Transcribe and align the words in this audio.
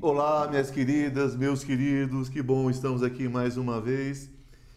Olá, 0.00 0.46
minhas 0.48 0.70
queridas, 0.70 1.34
meus 1.34 1.64
queridos, 1.64 2.28
que 2.28 2.40
bom, 2.40 2.70
estamos 2.70 3.02
aqui 3.02 3.28
mais 3.28 3.56
uma 3.56 3.80
vez 3.80 4.30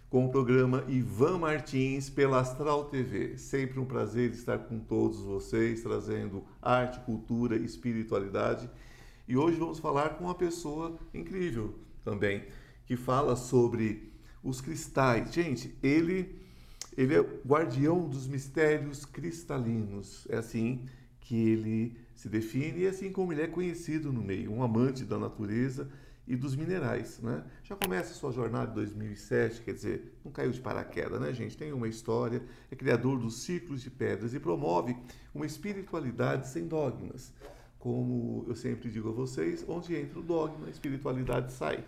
com 0.09 0.25
o 0.25 0.29
programa 0.29 0.83
Ivan 0.87 1.37
Martins 1.37 2.09
pela 2.09 2.39
Astral 2.39 2.85
TV. 2.85 3.37
Sempre 3.37 3.79
um 3.79 3.85
prazer 3.85 4.31
estar 4.31 4.57
com 4.57 4.79
todos 4.79 5.19
vocês, 5.19 5.83
trazendo 5.83 6.43
arte, 6.59 6.99
cultura, 7.01 7.55
espiritualidade. 7.55 8.67
E 9.27 9.37
hoje 9.37 9.59
vamos 9.59 9.77
falar 9.77 10.15
com 10.15 10.23
uma 10.23 10.33
pessoa 10.33 10.97
incrível 11.13 11.75
também, 12.03 12.43
que 12.87 12.97
fala 12.97 13.35
sobre 13.35 14.11
os 14.43 14.59
cristais. 14.59 15.31
Gente, 15.31 15.77
ele, 15.83 16.41
ele 16.97 17.13
é 17.13 17.21
guardião 17.45 18.09
dos 18.09 18.25
mistérios 18.25 19.05
cristalinos. 19.05 20.25
É 20.31 20.37
assim 20.37 20.83
que 21.19 21.35
ele 21.35 21.95
se 22.21 22.29
define 22.29 22.81
e 22.81 22.87
assim 22.87 23.11
como 23.11 23.33
ele 23.33 23.41
é 23.41 23.47
conhecido 23.47 24.13
no 24.13 24.21
meio, 24.21 24.51
um 24.51 24.61
amante 24.61 25.03
da 25.03 25.17
natureza 25.17 25.89
e 26.27 26.35
dos 26.35 26.55
minerais. 26.55 27.19
Né? 27.19 27.43
Já 27.63 27.75
começa 27.75 28.13
sua 28.13 28.31
jornada 28.31 28.69
em 28.69 28.75
2007, 28.75 29.61
quer 29.63 29.73
dizer, 29.73 30.19
não 30.23 30.31
caiu 30.31 30.51
de 30.51 30.61
paraquedas, 30.61 31.19
né, 31.19 31.33
gente? 31.33 31.57
Tem 31.57 31.73
uma 31.73 31.87
história, 31.87 32.43
é 32.69 32.75
criador 32.75 33.17
dos 33.17 33.41
ciclos 33.41 33.81
de 33.81 33.89
pedras 33.89 34.35
e 34.35 34.39
promove 34.39 34.95
uma 35.33 35.47
espiritualidade 35.47 36.47
sem 36.47 36.67
dogmas. 36.67 37.33
Como 37.79 38.45
eu 38.47 38.53
sempre 38.53 38.91
digo 38.91 39.09
a 39.09 39.13
vocês, 39.13 39.65
onde 39.67 39.95
entra 39.95 40.19
o 40.19 40.21
dogma, 40.21 40.67
a 40.67 40.69
espiritualidade 40.69 41.51
sai. 41.51 41.83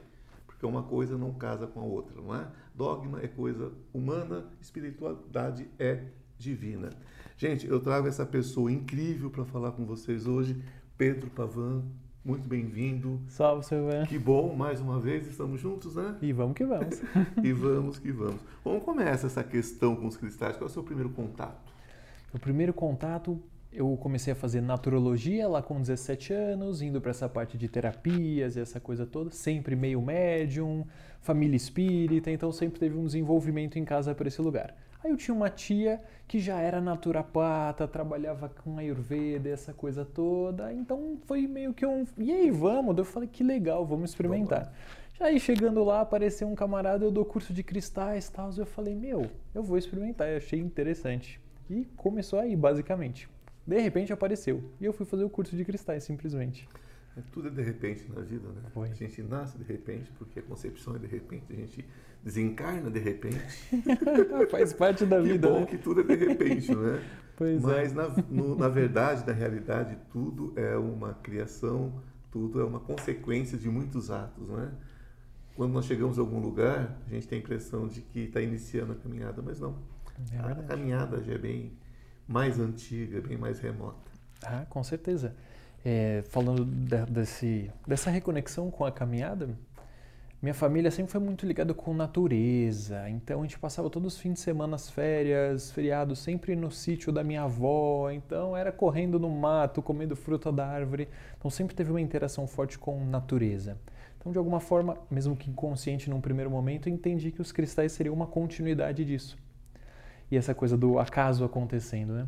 Porque 0.48 0.66
uma 0.66 0.82
coisa 0.82 1.16
não 1.16 1.32
casa 1.32 1.68
com 1.68 1.80
a 1.80 1.84
outra, 1.84 2.20
não 2.20 2.34
é? 2.34 2.52
Dogma 2.74 3.22
é 3.22 3.28
coisa 3.28 3.72
humana, 3.94 4.50
espiritualidade 4.60 5.70
é 5.78 6.06
divina. 6.44 6.90
Gente, 7.38 7.68
eu 7.68 7.80
trago 7.80 8.08
essa 8.08 8.26
pessoa 8.26 8.72
incrível 8.72 9.30
para 9.30 9.46
falar 9.46 9.72
com 9.72 9.86
vocês 9.86 10.28
hoje, 10.28 10.62
Pedro 10.98 11.30
Pavan, 11.30 11.84
muito 12.24 12.48
bem-vindo. 12.48 13.20
Salve, 13.28 13.66
Silvana. 13.66 14.06
Que 14.06 14.20
bom, 14.20 14.56
mais 14.56 14.80
uma 14.80 15.00
vez 15.00 15.28
estamos 15.28 15.60
juntos, 15.60 15.96
né? 15.96 16.16
E 16.22 16.32
vamos 16.32 16.56
que 16.56 16.66
vamos. 16.66 17.02
e 17.44 17.52
vamos 17.52 18.00
que 18.00 18.12
vamos. 18.12 18.40
Como 18.64 18.80
começa 18.82 19.28
essa 19.28 19.44
questão 19.44 19.96
com 19.96 20.08
os 20.08 20.16
cristais? 20.16 20.56
Qual 20.56 20.68
é 20.68 20.70
o 20.70 20.74
seu 20.74 20.84
primeiro 20.84 21.10
contato? 21.10 21.74
O 22.34 22.40
primeiro 22.40 22.74
contato, 22.74 23.42
eu 23.72 23.98
comecei 23.98 24.34
a 24.34 24.36
fazer 24.36 24.62
naturologia 24.62 25.48
lá 25.48 25.62
com 25.62 25.80
17 25.80 26.34
anos, 26.34 26.82
indo 26.82 27.02
para 27.02 27.12
essa 27.12 27.28
parte 27.28 27.58
de 27.58 27.68
terapias 27.68 28.56
e 28.56 28.60
essa 28.60 28.80
coisa 28.80 29.06
toda, 29.06 29.32
sempre 29.32 29.76
meio 29.76 30.02
médium, 30.02 30.86
família 31.22 31.58
espírita, 31.58 32.32
então 32.32 32.52
sempre 32.52 32.80
teve 32.80 32.98
um 32.98 33.06
desenvolvimento 33.06 33.78
em 33.78 33.84
casa 33.84 34.16
para 34.16 34.28
esse 34.28 34.42
lugar. 34.42 34.74
Aí 35.04 35.12
eu 35.12 35.18
tinha 35.18 35.36
uma 35.36 35.50
tia 35.50 36.02
que 36.28 36.40
já 36.40 36.60
era 36.60 36.80
naturopata, 36.80 37.88
trabalhava 37.88 38.48
com 38.48 38.78
ayurveda, 38.78 39.50
essa 39.50 39.74
coisa 39.74 40.06
toda. 40.06 40.72
Então 40.72 41.18
foi 41.26 41.46
meio 41.46 41.74
que 41.74 41.86
um. 41.86 42.06
E 42.18 42.32
aí, 42.32 42.50
vamos? 42.50 42.98
Eu 42.98 43.04
falei, 43.04 43.28
que 43.28 43.44
legal, 43.44 43.86
vamos 43.86 44.12
experimentar. 44.12 44.74
Já 45.14 45.26
aí 45.26 45.40
chegando 45.40 45.84
lá, 45.84 46.02
apareceu 46.02 46.48
um 46.48 46.56
camarada, 46.56 47.04
eu 47.04 47.12
dou 47.12 47.26
curso 47.26 47.54
de 47.54 47.62
cristais 47.64 48.28
e 48.28 48.32
tal. 48.32 48.50
Eu 48.58 48.66
falei, 48.66 48.96
meu, 48.96 49.30
eu 49.54 49.62
vou 49.62 49.78
experimentar, 49.78 50.30
eu 50.30 50.38
achei 50.38 50.60
interessante. 50.60 51.40
E 51.70 51.86
começou 51.98 52.40
aí, 52.40 52.56
basicamente. 52.56 53.30
De 53.68 53.80
repente 53.80 54.14
apareceu. 54.14 54.64
E 54.80 54.86
eu 54.86 54.94
fui 54.94 55.06
fazer 55.06 55.24
o 55.26 55.30
curso 55.30 55.56
de 55.56 55.66
cristais, 55.66 56.04
simplesmente. 56.04 56.68
É, 57.16 57.22
tudo 57.32 57.48
é 57.48 57.52
de 57.52 57.62
repente 57.62 58.10
na 58.12 58.22
vida, 58.22 58.48
né? 58.50 58.62
A 58.76 58.94
gente 58.94 59.22
nasce 59.22 59.58
de 59.58 59.64
repente, 59.64 60.12
porque 60.18 60.40
a 60.40 60.42
concepção 60.42 60.96
é 60.96 61.00
de 61.00 61.08
repente, 61.08 61.46
a 61.52 61.56
gente 61.56 61.86
desencarna 62.24 62.90
de 62.90 63.00
repente. 63.00 63.40
Faz 64.50 64.74
parte 64.74 65.06
da 65.06 65.20
vida. 65.20 65.48
Que 65.48 65.54
bom 65.54 65.60
né? 65.60 65.66
que 65.66 65.78
tudo 65.78 66.02
é 66.02 66.04
de 66.04 66.16
repente, 66.16 66.74
né? 66.74 67.04
Pois 67.36 67.64
Mas 67.64 67.92
é. 67.92 67.96
na, 67.96 68.10
no, 68.30 68.56
na 68.56 68.70
verdade, 68.70 69.26
na 69.26 69.34
realidade, 69.34 69.98
tudo 70.12 70.54
é 70.56 70.78
uma 70.78 71.16
criação, 71.16 71.92
tudo 72.32 72.62
é 72.62 72.64
uma 72.64 72.80
consequência 72.80 73.58
de 73.58 73.68
muitos 73.68 74.12
atos, 74.12 74.48
né? 74.50 74.72
Quando 75.56 75.74
nós 75.74 75.86
chegamos 75.86 76.20
a 76.20 76.22
algum 76.22 76.40
lugar, 76.40 76.96
a 77.08 77.10
gente 77.10 77.28
tem 77.28 77.40
a 77.40 77.42
impressão 77.42 77.88
de 77.88 78.02
que 78.02 78.20
está 78.20 78.40
iniciando 78.40 78.94
a 78.94 78.96
caminhada, 78.96 79.42
mas 79.42 79.60
não. 79.60 79.76
É 80.32 80.38
a 80.38 80.56
caminhada 80.56 81.24
já 81.24 81.34
é 81.34 81.38
bem 81.38 81.74
mais 82.28 82.60
antiga, 82.60 83.20
bem 83.22 83.38
mais 83.38 83.60
remota. 83.60 84.12
Ah, 84.44 84.66
com 84.70 84.84
certeza. 84.84 85.36
É, 85.86 86.24
falando 86.30 86.64
da- 86.64 87.06
desse, 87.06 87.70
dessa 87.86 88.10
reconexão 88.10 88.72
com 88.72 88.86
a 88.86 88.92
caminhada, 88.92 89.50
minha 90.42 90.54
família 90.54 90.92
sempre 90.92 91.12
foi 91.12 91.22
muito 91.22 91.46
ligada 91.46 91.74
com 91.74 91.94
natureza. 91.94 93.10
Então 93.10 93.40
a 93.40 93.44
gente 93.44 93.58
passava 93.58 93.90
todos 93.90 94.14
os 94.14 94.20
fins 94.20 94.34
de 94.34 94.40
semana, 94.42 94.76
as 94.76 94.90
férias, 94.90 95.72
feriados, 95.72 96.20
sempre 96.20 96.56
no 96.56 96.70
sítio 96.70 97.14
da 97.14 97.24
minha 97.24 97.44
avó. 97.44 98.12
Então 98.12 98.56
era 98.56 98.70
correndo 98.72 99.18
no 99.18 99.30
mato, 99.30 99.82
comendo 99.82 100.16
fruta 100.16 100.52
da 100.52 100.68
árvore. 100.68 101.08
Então 101.38 101.50
sempre 101.50 101.74
teve 101.74 101.92
uma 101.92 102.02
interação 102.02 102.46
forte 102.46 102.78
com 102.78 103.06
natureza. 103.06 103.78
Então, 104.20 104.32
de 104.32 104.38
alguma 104.38 104.62
forma, 104.62 104.98
mesmo 105.12 105.36
que 105.36 105.50
inconsciente 105.50 106.10
num 106.10 106.22
primeiro 106.22 106.50
momento, 106.50 106.90
entendi 106.90 107.30
que 107.32 107.42
os 107.42 107.52
cristais 107.52 107.92
seriam 107.92 108.16
uma 108.16 108.28
continuidade 108.28 109.04
disso. 109.04 109.38
E 110.32 110.38
essa 110.38 110.54
coisa 110.56 110.78
do 110.78 110.98
acaso 110.98 111.44
acontecendo, 111.44 112.14
né? 112.14 112.28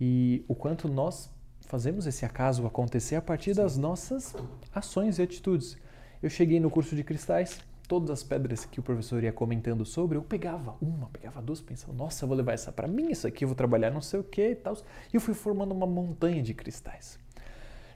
E 0.00 0.44
o 0.48 0.54
quanto 0.54 0.88
nós 0.88 1.30
fazemos 1.70 2.04
esse 2.04 2.24
acaso 2.24 2.66
acontecer 2.66 3.14
a 3.14 3.22
partir 3.22 3.54
das 3.54 3.76
nossas 3.76 4.34
ações 4.74 5.20
e 5.20 5.22
atitudes. 5.22 5.78
Eu 6.20 6.28
cheguei 6.28 6.58
no 6.58 6.68
curso 6.68 6.96
de 6.96 7.04
cristais, 7.04 7.60
todas 7.86 8.10
as 8.10 8.24
pedras 8.24 8.64
que 8.64 8.80
o 8.80 8.82
professor 8.82 9.22
ia 9.22 9.32
comentando 9.32 9.86
sobre, 9.86 10.18
eu 10.18 10.22
pegava 10.22 10.74
uma, 10.82 11.06
pegava 11.10 11.40
duas, 11.40 11.60
pensava, 11.60 11.92
nossa, 11.92 12.24
eu 12.24 12.28
vou 12.28 12.36
levar 12.36 12.54
essa 12.54 12.72
para 12.72 12.88
mim, 12.88 13.12
isso 13.12 13.24
aqui 13.24 13.44
eu 13.44 13.48
vou 13.48 13.54
trabalhar 13.54 13.92
não 13.92 14.02
sei 14.02 14.18
o 14.18 14.24
que 14.24 14.50
e 14.50 14.56
tal. 14.56 14.76
E 15.12 15.16
eu 15.16 15.20
fui 15.20 15.32
formando 15.32 15.72
uma 15.72 15.86
montanha 15.86 16.42
de 16.42 16.52
cristais. 16.52 17.20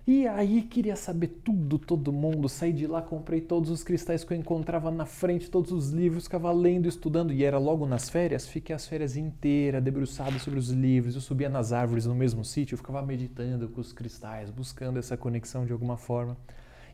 E 0.06 0.28
aí 0.28 0.60
queria 0.60 0.96
saber 0.96 1.28
tudo, 1.42 1.78
todo 1.78 2.12
mundo, 2.12 2.46
saí 2.46 2.74
de 2.74 2.86
lá, 2.86 3.00
comprei 3.00 3.40
todos 3.40 3.70
os 3.70 3.82
cristais 3.82 4.22
que 4.22 4.34
eu 4.34 4.36
encontrava 4.36 4.90
na 4.90 5.06
frente, 5.06 5.50
todos 5.50 5.72
os 5.72 5.92
livros, 5.92 6.24
ficava 6.24 6.52
lendo, 6.52 6.86
estudando, 6.86 7.32
e 7.32 7.42
era 7.42 7.56
logo 7.56 7.86
nas 7.86 8.10
férias, 8.10 8.46
fiquei 8.46 8.76
as 8.76 8.86
férias 8.86 9.16
inteiras, 9.16 9.82
debruçado 9.82 10.38
sobre 10.38 10.58
os 10.58 10.68
livros, 10.68 11.14
eu 11.14 11.22
subia 11.22 11.48
nas 11.48 11.72
árvores 11.72 12.04
no 12.04 12.14
mesmo 12.14 12.44
sítio, 12.44 12.74
eu 12.74 12.76
ficava 12.76 13.00
meditando 13.00 13.66
com 13.66 13.80
os 13.80 13.94
cristais, 13.94 14.50
buscando 14.50 14.98
essa 14.98 15.16
conexão 15.16 15.64
de 15.64 15.72
alguma 15.72 15.96
forma. 15.96 16.36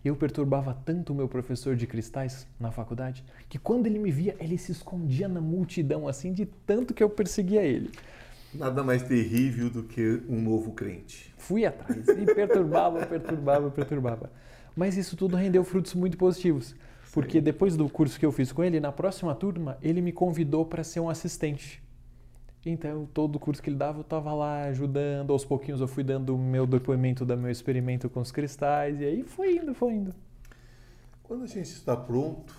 Eu 0.05 0.15
perturbava 0.15 0.73
tanto 0.73 1.13
o 1.13 1.17
meu 1.17 1.27
professor 1.27 1.75
de 1.75 1.89
cristais 1.89 2.47
na 2.61 2.71
faculdade, 2.71 3.25
que 3.49 3.59
quando 3.59 3.87
ele 3.87 3.99
me 3.99 4.13
via, 4.13 4.37
ele 4.39 4.57
se 4.57 4.71
escondia 4.71 5.27
na 5.27 5.41
multidão, 5.41 6.07
assim, 6.07 6.33
de 6.33 6.47
tanto 6.47 6.95
que 6.95 7.03
eu 7.03 7.11
perseguia 7.11 7.65
ele. 7.65 7.91
Nada 8.53 8.83
mais 8.83 9.03
terrível 9.03 9.71
do 9.71 9.85
que 9.85 10.23
um 10.29 10.41
novo 10.41 10.73
crente. 10.73 11.33
Fui 11.39 11.65
atrás 11.65 12.09
e 12.09 12.27
perturbava, 12.27 13.05
perturbava, 13.07 13.71
perturbava. 13.71 14.33
Mas 14.75 14.97
isso 14.97 15.17
tudo 15.17 15.37
rendeu 15.37 15.63
frutos 15.63 15.95
muito 15.95 16.17
positivos. 16.19 16.75
Porque 17.13 17.41
depois 17.41 17.77
do 17.77 17.89
curso 17.89 18.19
que 18.19 18.27
eu 18.27 18.31
fiz 18.31 18.53
com 18.53 18.63
ele, 18.63 18.79
na 18.79 18.93
próxima 18.93 19.35
turma, 19.35 19.79
ele 19.83 20.01
me 20.01 20.13
convidou 20.13 20.65
para 20.65 20.85
ser 20.85 21.01
um 21.01 21.09
assistente. 21.09 21.83
Então, 22.65 23.09
todo 23.13 23.37
o 23.37 23.39
curso 23.39 23.63
que 23.63 23.71
ele 23.71 23.77
dava, 23.77 23.99
eu 23.99 24.03
estava 24.03 24.33
lá 24.33 24.65
ajudando. 24.65 25.33
Aos 25.33 25.45
pouquinhos, 25.45 25.81
eu 25.81 25.89
fui 25.89 26.05
dando 26.05 26.35
o 26.35 26.39
meu 26.39 26.67
depoimento 26.67 27.25
do 27.25 27.37
meu 27.37 27.51
experimento 27.51 28.09
com 28.09 28.21
os 28.21 28.31
cristais. 28.31 29.01
E 29.01 29.05
aí 29.05 29.23
foi 29.23 29.57
indo, 29.57 29.75
foi 29.75 29.95
indo. 29.95 30.15
Quando 31.23 31.45
a 31.45 31.47
gente 31.47 31.71
está 31.71 31.97
pronto, 31.97 32.55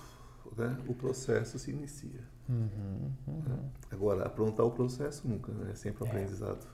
né, 0.58 0.78
o 0.88 0.94
processo 0.94 1.60
se 1.60 1.72
inicia. 1.72 2.31
Uhum, 2.50 3.12
né? 3.28 3.60
Agora, 3.92 4.26
aprontar 4.26 4.66
o 4.66 4.72
processo 4.72 5.28
nunca, 5.28 5.52
né? 5.52 5.72
É 5.72 5.76
sempre 5.76 6.04
um 6.04 6.08
É. 6.08 6.10
aprendizado. 6.10 6.68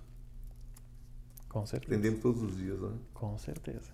Com 1.50 1.66
certeza. 1.66 1.94
Aprendemos 1.94 2.22
todos 2.22 2.42
os 2.44 2.58
dias, 2.58 2.80
né? 2.80 2.92
Com 3.14 3.38
certeza. 3.38 3.92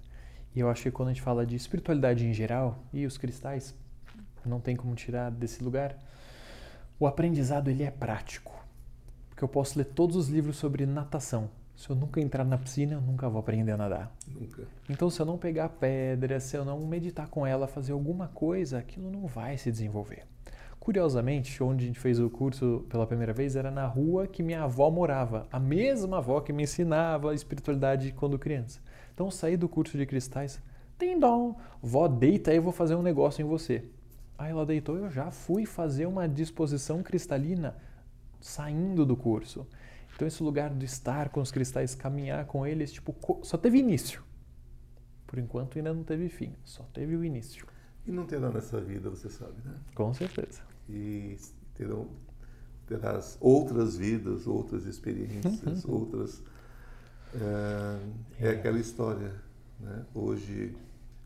E 0.56 0.60
eu 0.60 0.70
acho 0.70 0.84
que 0.84 0.92
quando 0.92 1.10
a 1.10 1.14
gente 1.14 1.22
fala 1.22 1.46
de 1.46 1.56
espiritualidade 1.56 2.26
em 2.26 2.34
geral 2.34 2.84
e 2.94 3.06
os 3.06 3.18
cristais, 3.18 3.76
não 4.46 4.60
tem 4.60 4.76
como 4.76 4.94
tirar 4.96 5.32
desse 5.32 5.64
lugar. 5.64 5.98
O 7.00 7.08
aprendizado 7.08 7.70
ele 7.70 7.84
é 7.84 7.92
prático. 7.92 8.54
Porque 9.30 9.44
eu 9.44 9.48
posso 9.48 9.78
ler 9.78 9.86
todos 9.86 10.16
os 10.16 10.30
livros 10.30 10.58
sobre 10.58 10.86
natação. 10.86 11.50
Se 11.76 11.90
eu 11.90 11.96
nunca 11.96 12.22
entrar 12.22 12.44
na 12.44 12.58
piscina, 12.58 12.94
eu 12.94 13.02
nunca 13.02 13.28
vou 13.28 13.40
aprender 13.40 13.72
a 13.72 13.78
nadar. 13.78 14.16
Nunca. 14.28 14.68
Então, 14.88 15.10
se 15.10 15.20
eu 15.20 15.26
não 15.26 15.40
pegar 15.40 15.66
a 15.66 15.70
pedra, 15.70 16.40
se 16.40 16.56
eu 16.56 16.64
não 16.64 16.86
meditar 16.86 17.28
com 17.28 17.48
ela, 17.48 17.68
fazer 17.68 17.94
alguma 17.94 18.28
coisa, 18.28 18.78
aquilo 18.78 19.10
não 19.10 19.26
vai 19.26 19.58
se 19.58 19.72
desenvolver. 19.72 20.24
Curiosamente, 20.84 21.64
onde 21.64 21.86
a 21.86 21.88
gente 21.88 21.98
fez 21.98 22.20
o 22.20 22.30
curso 22.30 22.86
pela 22.90 23.08
primeira 23.08 23.32
vez 23.32 23.56
era 23.56 23.72
na 23.72 23.88
rua 23.88 24.28
que 24.28 24.44
minha 24.44 24.64
avó 24.64 24.92
morava, 24.92 25.48
a 25.50 25.58
mesma 25.58 26.18
avó 26.18 26.42
que 26.42 26.52
me 26.52 26.64
ensinava 26.64 27.32
a 27.32 27.34
espiritualidade 27.34 28.12
quando 28.12 28.38
criança. 28.38 28.82
Então, 29.14 29.28
eu 29.28 29.32
saí 29.32 29.56
do 29.56 29.70
curso 29.70 29.98
de 29.98 30.06
cristais, 30.06 30.62
tem 30.98 31.18
dom, 31.18 31.58
vó, 31.82 32.06
deita 32.10 32.52
aí, 32.52 32.58
eu 32.58 32.62
vou 32.62 32.74
fazer 32.74 32.96
um 32.96 33.02
negócio 33.02 33.42
em 33.42 33.48
você. 33.48 33.86
Aí 34.38 34.52
ela 34.52 34.66
deitou, 34.66 34.98
eu 34.98 35.10
já 35.10 35.32
fui 35.32 35.66
fazer 35.66 36.06
uma 36.06 36.28
disposição 36.28 37.02
cristalina 37.02 37.78
saindo 38.42 39.06
do 39.06 39.16
curso. 39.16 39.66
Então, 40.14 40.28
esse 40.28 40.44
lugar 40.44 40.70
de 40.70 40.84
estar 40.84 41.30
com 41.30 41.40
os 41.40 41.50
cristais, 41.50 41.96
caminhar 41.96 42.46
com 42.46 42.68
eles, 42.68 42.92
tipo, 42.92 43.16
só 43.42 43.58
teve 43.58 43.78
início. 43.78 44.22
Por 45.26 45.40
enquanto, 45.40 45.78
ainda 45.78 45.94
não 45.94 46.04
teve 46.04 46.28
fim, 46.28 46.52
só 46.66 46.84
teve 46.94 47.16
o 47.16 47.24
início. 47.24 47.66
E 48.06 48.12
não 48.12 48.26
terá 48.26 48.50
nessa 48.50 48.82
vida, 48.82 49.10
você 49.10 49.30
sabe, 49.30 49.54
né? 49.64 49.76
Com 49.96 50.14
certeza. 50.14 50.73
E 50.90 51.38
terão, 51.76 52.10
terás 52.88 53.38
outras 53.40 53.96
vidas, 53.98 54.48
outras 54.48 54.86
experiências, 54.86 55.86
outras. 55.86 56.44
É, 57.34 58.00
é 58.40 58.48
É. 58.48 58.50
aquela 58.52 58.80
história, 58.80 59.34
né? 59.80 60.06
Hoje 60.14 60.76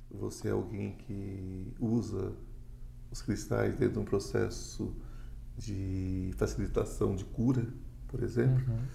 você 0.09 0.47
é 0.47 0.51
alguém 0.51 0.93
que 0.95 1.73
usa 1.79 2.33
os 3.11 3.21
cristais 3.21 3.75
dentro 3.75 3.93
de 3.95 3.99
um 3.99 4.05
processo 4.05 4.95
de 5.57 6.31
facilitação 6.37 7.15
de 7.15 7.25
cura, 7.25 7.67
por 8.07 8.23
exemplo. 8.23 8.63
Uhum. 8.67 8.87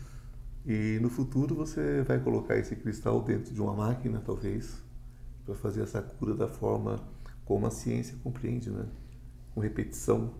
E 0.65 0.99
no 1.03 1.11
futuro 1.11 1.55
você 1.57 2.03
vai 2.03 2.21
colocar 2.21 2.57
esse 2.57 2.77
cristal 2.77 3.21
dentro 3.23 3.53
de 3.53 3.61
uma 3.61 3.75
máquina, 3.75 4.21
talvez, 4.25 4.81
para 5.45 5.55
fazer 5.57 5.83
essa 5.83 6.01
cura 6.01 6.35
da 6.35 6.47
forma 6.49 7.01
como 7.45 7.67
a 7.67 7.71
ciência 7.71 8.17
compreende, 8.23 8.71
né? 8.71 8.87
Com 9.55 9.61
repetição. 9.61 10.33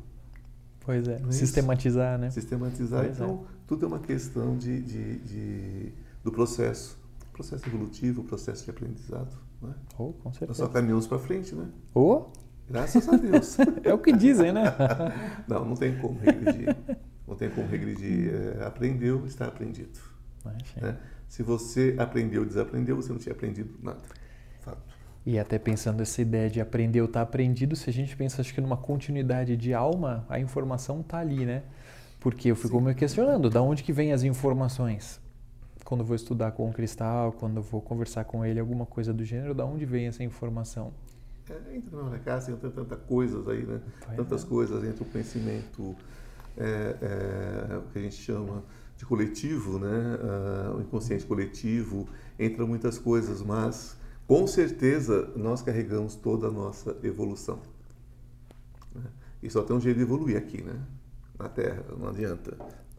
Pois 0.85 1.07
é, 1.07 1.21
é 1.27 1.33
sistematizar, 1.33 2.19
né? 2.19 2.31
Sistematizar. 2.31 3.05
Pois 3.05 3.17
então, 3.17 3.45
é. 3.49 3.55
tudo 3.67 3.85
é 3.85 3.89
uma 3.89 4.01
questão 4.01 4.57
de, 4.57 4.81
de, 4.83 5.19
de, 5.21 5.93
do 6.25 6.33
processo. 6.33 7.01
Processo 7.33 7.67
evolutivo, 7.67 8.25
processo 8.25 8.65
de 8.65 8.71
aprendizado. 8.71 9.35
Né? 9.61 9.75
Oh, 9.97 10.13
com 10.13 10.33
certeza. 10.33 10.49
Nós 10.49 10.57
só 10.57 10.69
caminhamos 10.69 11.07
para 11.07 11.19
frente, 11.19 11.55
né? 11.55 11.69
Oh. 11.95 12.27
Graças 12.69 13.09
a 13.09 13.17
Deus. 13.17 13.57
é 13.85 13.93
o 13.93 13.99
que 13.99 14.13
dizem, 14.13 14.53
né? 14.53 14.75
não, 15.49 15.65
não 15.65 15.77
tem 15.77 15.97
como 15.99 16.19
regredir. 16.19 16.77
Não 17.27 17.37
tem 17.37 17.51
como 17.51 17.67
regredir. 17.69 18.35
É, 18.35 18.65
aprendeu, 18.65 19.25
está 19.27 19.47
aprendido. 19.47 19.99
Né? 20.81 20.99
Se 21.29 21.43
você 21.43 21.95
aprendeu, 21.99 22.45
desaprendeu, 22.45 22.97
você 22.97 23.11
não 23.11 23.19
tinha 23.19 23.33
aprendido 23.33 23.75
nada. 23.83 24.03
Fato. 24.61 24.92
E 25.25 25.39
até 25.39 25.59
pensando 25.59 26.03
essa 26.03 26.21
ideia 26.21 26.51
de 26.51 26.61
aprender 26.61 27.01
ou 27.01 27.09
tá 27.09 27.23
aprendido, 27.23 27.77
se 27.77 27.89
a 27.89 27.93
gente 27.93 28.17
pensa 28.17 28.41
acho 28.41 28.53
que 28.53 28.61
numa 28.61 28.77
continuidade 28.77 29.57
de 29.57 29.73
alma, 29.73 30.27
a 30.29 30.41
informação 30.41 31.03
tá 31.03 31.19
ali, 31.19 31.47
né? 31.47 31.63
Porque 32.19 32.51
eu 32.51 32.57
fico 32.57 32.79
Sim. 32.79 32.85
me 32.85 32.95
questionando, 32.95 33.49
da 33.49 33.63
onde 33.63 33.83
que 33.83 33.93
vem 33.93 34.13
as 34.13 34.25
informações? 34.25 35.21
Quando 35.85 36.05
vou 36.05 36.17
estudar 36.17 36.53
com 36.53 36.69
o 36.69 36.73
cristal, 36.73 37.33
quando 37.33 37.61
vou 37.63 37.81
conversar 37.81 38.25
com 38.25 38.45
ele, 38.45 38.59
alguma 38.59 38.87
coisa 38.87 39.13
do 39.13 39.25
gênero, 39.25 39.55
da 39.55 39.65
onde 39.65 39.85
vem 39.85 40.07
essa 40.07 40.25
informação? 40.25 40.93
É, 41.51 41.77
entra 41.77 42.03
na 42.03 42.19
casa, 42.19 42.57
tem 42.57 42.71
tantas 42.71 42.99
coisas 43.03 43.47
aí, 43.49 43.65
né? 43.65 43.81
Pois 44.05 44.17
Tantas 44.17 44.45
é. 44.45 44.47
coisas 44.47 44.85
entre 44.85 45.03
o 45.03 45.07
conhecimento, 45.07 45.97
é, 46.57 46.97
é, 47.01 47.77
o 47.77 47.83
que 47.93 47.99
a 47.99 48.03
gente 48.03 48.17
chama 48.17 48.63
de 48.97 49.07
coletivo, 49.07 49.79
né? 49.79 50.19
Uh, 50.23 50.77
o 50.77 50.81
inconsciente 50.81 51.27
coletivo, 51.27 52.09
entra 52.39 52.65
muitas 52.65 52.99
coisas, 52.99 53.43
mas 53.43 53.97
com 54.27 54.47
certeza 54.47 55.31
nós 55.37 55.63
carregamos 55.63 56.15
toda 56.15 56.49
a 56.49 56.51
nossa 56.51 56.97
evolução. 57.03 57.61
Né? 58.95 59.05
E 59.43 59.51
só 59.51 59.63
tem 59.63 59.77
um 59.77 59.81
jeito 59.81 59.97
de 59.97 60.03
evoluir 60.03 60.37
aqui, 60.37 60.63
né? 60.63 60.81
Na 61.39 61.49
Terra, 61.49 61.85
não 61.99 62.09
adianta. 62.09 62.57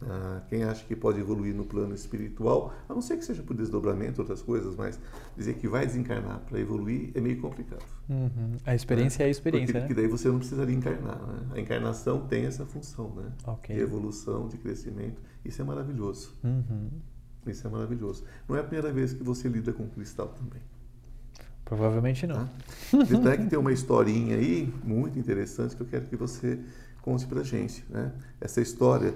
Ah, 0.10 0.42
quem 0.50 0.64
acha 0.64 0.84
que 0.86 0.96
pode 0.96 1.20
evoluir 1.20 1.56
no 1.56 1.64
plano 1.64 1.94
espiritual, 1.94 2.74
a 2.90 2.94
não 2.94 3.02
ser 3.02 3.18
que 3.18 3.24
seja 3.24 3.42
por 3.42 3.56
desdobramento, 3.56 4.22
outras 4.22 4.42
coisas, 4.42 4.76
mas 4.76 5.00
dizer 5.36 5.56
que 5.56 5.68
vai 5.68 5.86
desencarnar 5.86 6.40
para 6.42 6.60
evoluir 6.60 7.12
é 7.16 7.22
meio 7.22 7.40
complicado. 7.40 7.86
Uhum. 8.10 8.58
A 8.66 8.76
experiência 8.76 9.20
né? 9.20 9.26
é 9.26 9.28
a 9.28 9.32
experiência, 9.32 9.68
porque, 9.68 9.80
né? 9.80 9.88
porque 9.88 10.02
daí 10.02 10.08
você 10.08 10.28
não 10.28 10.40
precisaria 10.40 10.76
encarnar. 10.76 11.18
Né? 11.26 11.48
A 11.54 11.60
encarnação 11.60 12.28
tem 12.28 12.46
essa 12.46 12.66
função, 12.66 13.14
né? 13.16 13.32
Okay. 13.46 13.78
De 13.78 13.82
evolução, 13.82 14.48
de 14.48 14.58
crescimento. 14.58 15.22
Isso 15.46 15.62
é 15.62 15.66
maravilhoso. 15.66 16.34
Uhum. 16.44 16.90
Isso 17.48 17.66
é 17.66 17.70
maravilhoso. 17.70 18.24
Não 18.48 18.56
é 18.56 18.60
a 18.60 18.64
primeira 18.64 18.92
vez 18.92 19.14
que 19.14 19.24
você 19.24 19.48
lida 19.48 19.72
com 19.74 19.88
cristal 19.88 20.30
também. 20.30 20.62
Provavelmente 21.66 22.28
não. 22.28 22.46
Tá? 22.46 23.38
que 23.38 23.46
tem 23.48 23.58
uma 23.58 23.72
historinha 23.72 24.36
aí 24.36 24.74
muito 24.84 25.18
interessante 25.18 25.76
que 25.76 25.82
eu 25.82 25.88
quero 25.88 26.06
que 26.06 26.16
você 26.16 26.60
conte 27.02 27.26
pra 27.26 27.44
gente, 27.44 27.86
né? 27.90 28.12
Essa 28.40 28.62
história 28.62 29.14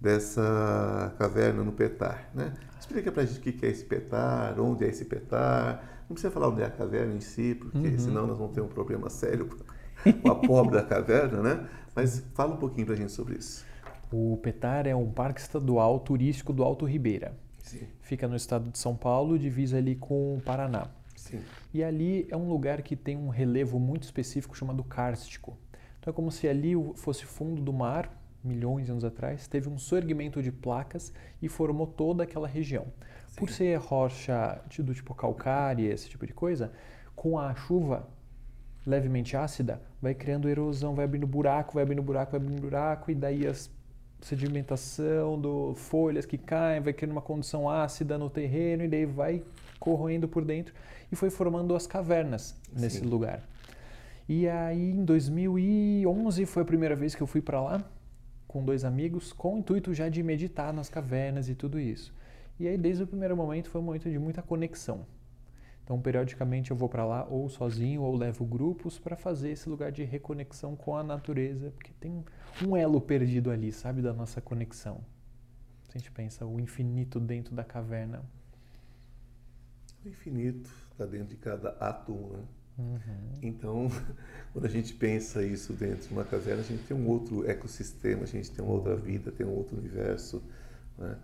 dessa 0.00 1.14
caverna 1.18 1.62
no 1.62 1.72
Petar, 1.72 2.28
né? 2.34 2.52
Explica 2.78 3.10
pra 3.10 3.24
gente 3.24 3.38
o 3.38 3.52
que 3.52 3.66
é 3.66 3.70
esse 3.70 3.84
Petar, 3.84 4.58
onde 4.60 4.84
é 4.84 4.88
esse 4.88 5.04
Petar. 5.04 5.82
Não 6.08 6.14
precisa 6.14 6.30
falar 6.30 6.48
onde 6.48 6.62
é 6.62 6.66
a 6.66 6.70
caverna 6.70 7.14
em 7.14 7.20
si, 7.20 7.54
porque 7.54 7.88
uhum. 7.88 7.98
senão 7.98 8.26
nós 8.26 8.38
vamos 8.38 8.54
ter 8.54 8.60
um 8.60 8.68
problema 8.68 9.10
sério 9.10 9.48
com 10.22 10.30
a 10.30 10.34
pobre 10.34 10.76
da 10.76 10.82
caverna, 10.82 11.42
né? 11.42 11.68
Mas 11.94 12.24
fala 12.34 12.54
um 12.54 12.58
pouquinho 12.58 12.86
pra 12.86 12.94
gente 12.94 13.10
sobre 13.10 13.36
isso. 13.36 13.64
O 14.12 14.38
Petar 14.42 14.86
é 14.86 14.94
um 14.94 15.10
parque 15.10 15.40
estadual 15.40 15.98
turístico 15.98 16.52
do 16.52 16.62
Alto 16.62 16.84
Ribeira. 16.84 17.36
Sim. 17.62 17.88
Fica 18.00 18.28
no 18.28 18.36
estado 18.36 18.70
de 18.70 18.78
São 18.78 18.94
Paulo, 18.94 19.36
divisa 19.36 19.78
ali 19.78 19.96
com 19.96 20.36
o 20.36 20.40
Paraná. 20.40 20.86
Sim. 21.26 21.40
E 21.72 21.82
ali 21.82 22.26
é 22.30 22.36
um 22.36 22.48
lugar 22.48 22.82
que 22.82 22.96
tem 22.96 23.16
um 23.16 23.28
relevo 23.28 23.78
muito 23.78 24.04
específico 24.04 24.56
chamado 24.56 24.82
kárstico. 24.84 25.56
Então 25.98 26.12
é 26.12 26.14
como 26.14 26.30
se 26.30 26.46
ali 26.46 26.72
fosse 26.94 27.24
fundo 27.24 27.60
do 27.60 27.72
mar, 27.72 28.10
milhões 28.42 28.86
de 28.86 28.92
anos 28.92 29.04
atrás, 29.04 29.48
teve 29.48 29.68
um 29.68 29.76
surgimento 29.76 30.40
de 30.42 30.52
placas 30.52 31.12
e 31.42 31.48
formou 31.48 31.86
toda 31.86 32.22
aquela 32.22 32.46
região. 32.46 32.86
Sim. 33.28 33.40
Por 33.40 33.50
ser 33.50 33.76
rocha 33.78 34.60
do 34.78 34.94
tipo 34.94 35.14
calcária, 35.14 35.92
esse 35.92 36.08
tipo 36.08 36.26
de 36.26 36.32
coisa, 36.32 36.72
com 37.14 37.38
a 37.38 37.54
chuva 37.54 38.08
levemente 38.86 39.36
ácida, 39.36 39.82
vai 40.00 40.14
criando 40.14 40.48
erosão, 40.48 40.94
vai 40.94 41.04
abrindo 41.04 41.26
buraco, 41.26 41.74
vai 41.74 41.82
abrindo 41.82 42.02
buraco, 42.02 42.30
vai 42.30 42.40
abrindo 42.40 42.60
buraco, 42.60 43.10
e 43.10 43.14
daí 43.14 43.44
as 43.46 43.68
sedimentação 44.20 45.38
do 45.38 45.74
folhas 45.74 46.24
que 46.24 46.38
caem, 46.38 46.80
vai 46.80 46.92
criando 46.92 47.12
uma 47.12 47.22
condição 47.22 47.68
ácida 47.68 48.16
no 48.16 48.30
terreno, 48.30 48.84
e 48.84 48.88
daí 48.88 49.04
vai 49.04 49.42
corroendo 49.78 50.28
por 50.28 50.44
dentro 50.44 50.74
e 51.10 51.16
foi 51.16 51.30
formando 51.30 51.74
as 51.74 51.86
cavernas 51.86 52.54
nesse 52.72 53.00
Sim. 53.00 53.06
lugar. 53.06 53.42
E 54.28 54.48
aí 54.48 54.90
em 54.90 55.04
2011 55.04 56.46
foi 56.46 56.62
a 56.62 56.66
primeira 56.66 56.96
vez 56.96 57.14
que 57.14 57.22
eu 57.22 57.26
fui 57.26 57.40
para 57.40 57.60
lá 57.60 57.84
com 58.46 58.64
dois 58.64 58.84
amigos, 58.84 59.32
com 59.32 59.54
o 59.54 59.58
intuito 59.58 59.92
já 59.92 60.08
de 60.08 60.22
meditar 60.22 60.72
nas 60.72 60.88
cavernas 60.88 61.48
e 61.48 61.54
tudo 61.54 61.78
isso. 61.78 62.14
E 62.58 62.66
aí 62.66 62.78
desde 62.78 63.02
o 63.02 63.06
primeiro 63.06 63.36
momento 63.36 63.68
foi 63.68 63.80
um 63.80 63.84
momento 63.84 64.10
de 64.10 64.18
muita 64.18 64.42
conexão. 64.42 65.04
Então, 65.86 66.00
periodicamente 66.00 66.72
eu 66.72 66.76
vou 66.76 66.88
para 66.88 67.04
lá 67.04 67.24
ou 67.30 67.48
sozinho 67.48 68.02
ou 68.02 68.16
levo 68.16 68.44
grupos 68.44 68.98
para 68.98 69.14
fazer 69.14 69.50
esse 69.50 69.68
lugar 69.68 69.92
de 69.92 70.02
reconexão 70.02 70.74
com 70.74 70.96
a 70.96 71.02
natureza, 71.04 71.70
porque 71.70 71.92
tem 72.00 72.24
um 72.66 72.76
elo 72.76 73.00
perdido 73.00 73.52
ali, 73.52 73.70
sabe, 73.70 74.02
da 74.02 74.12
nossa 74.12 74.40
conexão. 74.40 75.00
Se 75.84 75.96
a 75.96 75.98
gente 75.98 76.10
pensa 76.10 76.44
o 76.44 76.58
infinito 76.58 77.20
dentro 77.20 77.54
da 77.54 77.62
caverna. 77.62 78.24
O 80.06 80.08
infinito 80.08 80.70
está 80.92 81.04
dentro 81.04 81.26
de 81.26 81.36
cada 81.36 81.70
átomo, 81.80 82.30
né? 82.30 82.44
Uhum. 82.78 83.38
Então, 83.42 83.90
quando 84.52 84.64
a 84.64 84.68
gente 84.68 84.94
pensa 84.94 85.42
isso 85.42 85.72
dentro 85.72 86.06
de 86.06 86.14
uma 86.14 86.24
caverna, 86.24 86.60
a 86.60 86.64
gente 86.64 86.84
tem 86.84 86.96
um 86.96 87.08
outro 87.08 87.44
ecossistema, 87.44 88.22
a 88.22 88.26
gente 88.26 88.52
tem 88.52 88.64
uma 88.64 88.72
outra 88.72 88.94
vida, 88.94 89.32
tem 89.32 89.44
um 89.44 89.50
outro 89.50 89.76
universo, 89.76 90.40
né? 90.96 91.18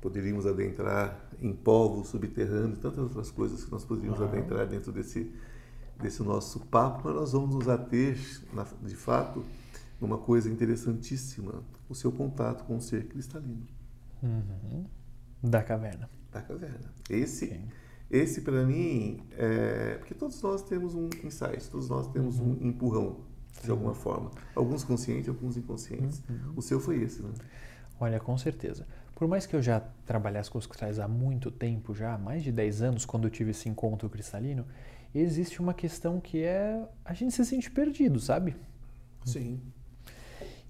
Poderíamos 0.00 0.46
adentrar 0.46 1.20
em 1.42 1.52
povos 1.52 2.08
subterrâneos, 2.08 2.78
tantas 2.78 3.00
outras 3.00 3.30
coisas 3.30 3.66
que 3.66 3.70
nós 3.70 3.84
poderíamos 3.84 4.18
uhum. 4.18 4.28
adentrar 4.28 4.66
dentro 4.66 4.90
desse, 4.90 5.30
desse 6.00 6.22
nosso 6.22 6.60
papo, 6.60 7.02
mas 7.04 7.14
nós 7.14 7.32
vamos 7.32 7.54
nos 7.54 7.68
ater, 7.68 8.16
de 8.82 8.96
fato, 8.96 9.44
numa 10.00 10.16
coisa 10.16 10.48
interessantíssima, 10.48 11.62
o 11.86 11.94
seu 11.94 12.10
contato 12.10 12.64
com 12.64 12.78
o 12.78 12.80
ser 12.80 13.08
cristalino. 13.08 13.66
Uhum. 14.22 14.86
Da 15.42 15.62
caverna. 15.62 16.08
Da 16.32 16.40
caverna. 16.40 16.90
Esse... 17.10 17.44
Okay 17.44 17.81
esse, 18.12 18.42
para 18.42 18.64
mim, 18.64 19.22
é. 19.38 19.96
Porque 19.98 20.14
todos 20.14 20.40
nós 20.42 20.62
temos 20.62 20.94
um 20.94 21.08
insight, 21.24 21.68
todos 21.70 21.88
nós 21.88 22.06
temos 22.08 22.38
uhum. 22.38 22.58
um 22.60 22.66
empurrão, 22.68 23.20
de 23.54 23.66
Sim. 23.66 23.70
alguma 23.70 23.94
forma. 23.94 24.30
Alguns 24.54 24.84
conscientes, 24.84 25.28
alguns 25.28 25.56
inconscientes. 25.56 26.22
Uhum. 26.28 26.52
O 26.54 26.62
seu 26.62 26.78
foi 26.78 27.02
esse, 27.02 27.22
né? 27.22 27.32
Olha, 27.98 28.20
com 28.20 28.36
certeza. 28.36 28.86
Por 29.14 29.26
mais 29.26 29.46
que 29.46 29.56
eu 29.56 29.62
já 29.62 29.80
trabalhasse 30.04 30.50
com 30.50 30.58
os 30.58 30.66
cristais 30.66 30.98
há 30.98 31.08
muito 31.08 31.50
tempo 31.50 31.94
já, 31.94 32.18
mais 32.18 32.42
de 32.42 32.52
10 32.52 32.82
anos, 32.82 33.04
quando 33.04 33.24
eu 33.24 33.30
tive 33.30 33.52
esse 33.52 33.68
encontro 33.68 34.10
cristalino, 34.10 34.66
existe 35.14 35.60
uma 35.60 35.72
questão 35.72 36.20
que 36.20 36.42
é 36.42 36.86
a 37.04 37.14
gente 37.14 37.32
se 37.32 37.44
sente 37.44 37.70
perdido, 37.70 38.18
sabe? 38.18 38.56
Sim. 39.24 39.60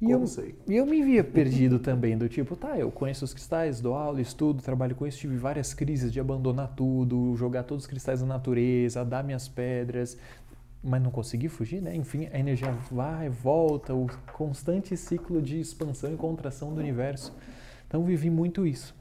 E 0.02 0.10
eu, 0.10 0.24
e 0.66 0.76
eu 0.76 0.84
me 0.84 1.00
via 1.00 1.22
perdido 1.22 1.78
também, 1.78 2.18
do 2.18 2.28
tipo, 2.28 2.56
tá, 2.56 2.76
eu 2.76 2.90
conheço 2.90 3.24
os 3.24 3.32
cristais, 3.32 3.80
dou 3.80 3.94
aula, 3.94 4.20
estudo, 4.20 4.60
trabalho 4.60 4.96
com 4.96 5.06
isso, 5.06 5.16
tive 5.16 5.36
várias 5.36 5.72
crises 5.72 6.12
de 6.12 6.18
abandonar 6.18 6.74
tudo, 6.74 7.36
jogar 7.36 7.62
todos 7.62 7.84
os 7.84 7.88
cristais 7.88 8.20
na 8.20 8.26
natureza, 8.26 9.04
dar 9.04 9.22
minhas 9.22 9.46
pedras, 9.46 10.18
mas 10.82 11.00
não 11.00 11.12
consegui 11.12 11.48
fugir, 11.48 11.80
né? 11.80 11.94
Enfim, 11.94 12.28
a 12.32 12.36
energia 12.36 12.72
vai, 12.90 13.28
volta, 13.28 13.94
o 13.94 14.08
constante 14.32 14.96
ciclo 14.96 15.40
de 15.40 15.60
expansão 15.60 16.12
e 16.12 16.16
contração 16.16 16.74
do 16.74 16.80
universo. 16.80 17.32
Então 17.86 18.02
vivi 18.02 18.28
muito 18.28 18.66
isso. 18.66 18.92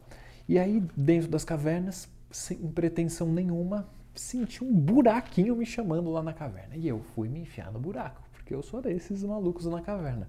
E 0.47 0.59
aí, 0.59 0.83
dentro 0.95 1.27
das 1.27 1.43
cavernas, 1.43 2.07
sem 2.29 2.59
pretensão 2.67 3.25
nenhuma, 3.25 3.89
senti 4.13 4.63
um 4.63 4.71
buraquinho 4.71 5.55
me 5.55 5.65
chamando 5.65 6.11
lá 6.11 6.21
na 6.21 6.31
caverna. 6.31 6.75
E 6.75 6.87
eu 6.87 7.01
fui 7.15 7.27
me 7.27 7.39
enfiar 7.39 7.71
no 7.71 7.79
buraco, 7.79 8.21
porque 8.33 8.53
eu 8.53 8.61
sou 8.61 8.83
desses 8.83 9.23
malucos 9.23 9.65
na 9.65 9.81
caverna 9.81 10.27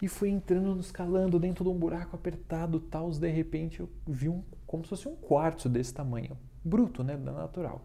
e 0.00 0.08
fui 0.08 0.28
entrando, 0.28 0.80
escalando 0.80 1.38
dentro 1.38 1.64
de 1.64 1.70
um 1.70 1.74
buraco 1.74 2.14
apertado, 2.14 2.78
tal, 2.78 3.10
de 3.10 3.28
repente 3.28 3.80
eu 3.80 3.88
vi 4.06 4.28
um, 4.28 4.42
como 4.66 4.84
se 4.84 4.90
fosse 4.90 5.08
um 5.08 5.16
quartzo 5.16 5.68
desse 5.68 5.92
tamanho, 5.92 6.36
bruto, 6.64 7.02
né, 7.02 7.16
natural. 7.16 7.84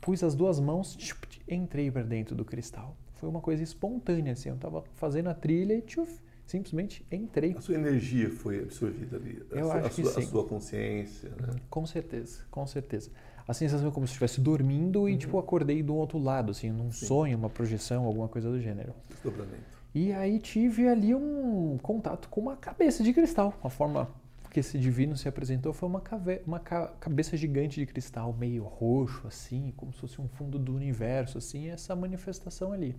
Pus 0.00 0.22
as 0.22 0.34
duas 0.34 0.58
mãos, 0.60 0.94
tchuf, 0.96 1.20
entrei 1.48 1.90
para 1.90 2.02
dentro 2.02 2.34
do 2.34 2.44
cristal. 2.44 2.96
Foi 3.14 3.28
uma 3.28 3.40
coisa 3.40 3.62
espontânea, 3.62 4.32
assim, 4.32 4.48
eu 4.48 4.56
estava 4.56 4.84
fazendo 4.94 5.28
a 5.28 5.34
trilha 5.34 5.74
e 5.74 5.82
tchuf, 5.82 6.20
simplesmente 6.46 7.06
entrei. 7.10 7.54
A 7.56 7.60
sua 7.60 7.74
energia 7.74 8.30
foi 8.30 8.60
absorvida 8.60 9.16
ali, 9.16 9.42
a, 9.50 9.54
eu 9.54 9.66
sua, 9.66 9.74
acho 9.74 9.94
que 9.94 10.00
a, 10.00 10.04
sua, 10.04 10.12
sim. 10.12 10.20
a 10.20 10.30
sua 10.30 10.44
consciência, 10.44 11.28
né? 11.30 11.54
Com 11.70 11.86
certeza, 11.86 12.44
com 12.50 12.66
certeza. 12.66 13.10
a 13.46 13.54
sensação 13.54 13.88
é 13.88 13.90
como 13.90 14.06
se 14.06 14.12
estivesse 14.12 14.40
dormindo 14.40 15.08
e, 15.08 15.12
uhum. 15.12 15.18
tipo, 15.18 15.38
acordei 15.38 15.82
do 15.82 15.94
outro 15.94 16.18
lado, 16.18 16.50
assim, 16.50 16.70
num 16.70 16.90
Sim. 16.90 17.06
sonho, 17.06 17.38
uma 17.38 17.50
projeção, 17.50 18.04
alguma 18.04 18.28
coisa 18.28 18.50
do 18.50 18.60
gênero. 18.60 18.94
Desdobramento. 19.08 19.71
E 19.94 20.12
aí 20.12 20.38
tive 20.38 20.88
ali 20.88 21.14
um 21.14 21.78
contato 21.82 22.28
com 22.28 22.40
uma 22.40 22.56
cabeça 22.56 23.02
de 23.02 23.12
cristal, 23.12 23.54
uma 23.62 23.70
forma 23.70 24.08
que 24.52 24.60
esse 24.60 24.78
divino 24.78 25.16
se 25.16 25.26
apresentou 25.26 25.72
foi 25.72 25.88
uma, 25.88 26.00
cave 26.00 26.42
uma 26.46 26.60
ca 26.60 26.88
cabeça 27.00 27.36
gigante 27.38 27.80
de 27.80 27.86
cristal, 27.86 28.34
meio 28.34 28.64
roxo, 28.64 29.26
assim, 29.26 29.72
como 29.76 29.92
se 29.92 30.00
fosse 30.00 30.20
um 30.20 30.28
fundo 30.28 30.58
do 30.58 30.74
universo, 30.74 31.38
assim, 31.38 31.68
essa 31.68 31.96
manifestação 31.96 32.70
ali. 32.70 32.94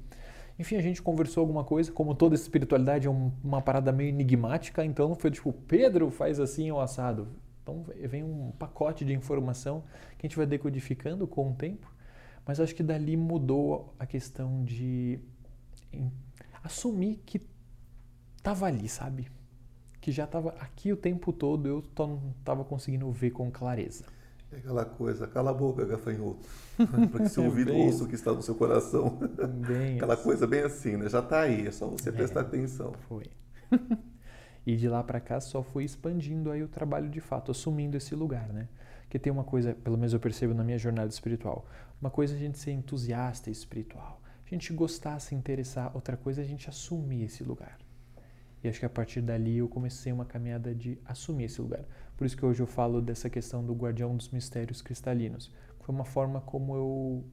Enfim, 0.57 0.75
a 0.77 0.81
gente 0.81 1.01
conversou 1.01 1.41
alguma 1.41 1.63
coisa, 1.63 1.91
como 1.91 2.15
toda 2.15 2.33
espiritualidade 2.33 3.07
é 3.07 3.09
um, 3.09 3.31
uma 3.43 3.61
parada 3.61 3.91
meio 3.91 4.09
enigmática, 4.09 4.83
então 4.83 5.07
não 5.09 5.15
foi 5.15 5.29
tipo, 5.29 5.53
Pedro 5.53 6.09
faz 6.09 6.39
assim 6.39 6.71
o 6.71 6.79
assado. 6.79 7.27
Então 7.61 7.85
vem 8.07 8.23
um 8.23 8.51
pacote 8.57 9.05
de 9.05 9.13
informação 9.13 9.83
que 10.17 10.25
a 10.25 10.29
gente 10.29 10.37
vai 10.37 10.45
decodificando 10.45 11.27
com 11.27 11.51
o 11.51 11.53
tempo, 11.53 11.91
mas 12.45 12.59
acho 12.59 12.75
que 12.75 12.83
dali 12.83 13.15
mudou 13.15 13.93
a 13.99 14.05
questão 14.05 14.63
de 14.63 15.19
assumir 16.63 17.21
que 17.25 17.41
estava 18.37 18.65
ali, 18.65 18.87
sabe? 18.89 19.29
que 20.03 20.11
já 20.11 20.25
estava 20.25 20.49
aqui 20.59 20.91
o 20.91 20.97
tempo 20.97 21.31
todo, 21.31 21.65
eu 21.65 21.83
não 21.97 22.33
estava 22.37 22.65
conseguindo 22.65 23.09
ver 23.09 23.31
com 23.31 23.49
clareza. 23.49 24.03
É 24.51 24.57
aquela 24.57 24.83
coisa, 24.83 25.25
cala 25.25 25.51
a 25.51 25.53
boca, 25.53 25.85
gafanhoto, 25.85 26.45
para 27.09 27.23
que 27.23 27.29
seu 27.29 27.45
ouvido 27.45 27.73
ouça 27.73 28.03
o 28.03 28.07
que 28.07 28.15
está 28.15 28.33
no 28.33 28.41
seu 28.41 28.53
coração. 28.53 29.17
Bem 29.65 29.95
aquela 29.95 30.15
assim. 30.15 30.23
coisa 30.23 30.45
bem 30.45 30.59
assim, 30.59 30.97
né? 30.97 31.07
Já 31.07 31.19
está 31.19 31.39
aí, 31.39 31.67
é 31.67 31.71
só 31.71 31.87
você 31.87 32.09
é, 32.09 32.11
prestar 32.11 32.41
atenção. 32.41 32.91
Foi. 33.07 33.23
e 34.67 34.75
de 34.75 34.89
lá 34.89 35.01
para 35.01 35.21
cá 35.21 35.39
só 35.39 35.63
fui 35.63 35.85
expandindo 35.85 36.51
aí 36.51 36.61
o 36.61 36.67
trabalho 36.67 37.09
de 37.09 37.21
fato, 37.21 37.51
assumindo 37.51 37.95
esse 37.95 38.13
lugar, 38.13 38.51
né? 38.51 38.67
Que 39.09 39.17
tem 39.17 39.31
uma 39.31 39.45
coisa, 39.45 39.73
pelo 39.73 39.97
menos 39.97 40.11
eu 40.11 40.19
percebo 40.19 40.53
na 40.53 40.65
minha 40.65 40.77
jornada 40.77 41.07
espiritual, 41.07 41.65
uma 42.01 42.11
coisa 42.11 42.33
é 42.33 42.35
a 42.35 42.39
gente 42.39 42.59
ser 42.59 42.71
entusiasta 42.71 43.49
espiritual, 43.49 44.21
gente 44.53 44.73
gostar, 44.73 45.19
se 45.19 45.35
interessar, 45.35 45.91
outra 45.95 46.15
coisa 46.15 46.41
é 46.41 46.43
a 46.43 46.47
gente 46.47 46.69
assumir 46.69 47.23
esse 47.23 47.43
lugar. 47.43 47.77
E 48.63 48.69
acho 48.69 48.79
que 48.79 48.85
a 48.85 48.89
partir 48.89 49.21
dali 49.21 49.57
eu 49.57 49.67
comecei 49.67 50.11
uma 50.13 50.25
caminhada 50.25 50.73
de 50.73 50.97
assumir 51.03 51.45
esse 51.45 51.61
lugar. 51.61 51.85
Por 52.15 52.25
isso 52.25 52.37
que 52.37 52.45
hoje 52.45 52.61
eu 52.61 52.67
falo 52.67 53.01
dessa 53.01 53.29
questão 53.29 53.65
do 53.65 53.73
guardião 53.73 54.15
dos 54.15 54.29
mistérios 54.29 54.81
cristalinos. 54.81 55.51
Foi 55.81 55.93
uma 55.93 56.05
forma 56.05 56.39
como 56.39 56.75
eu 56.75 57.25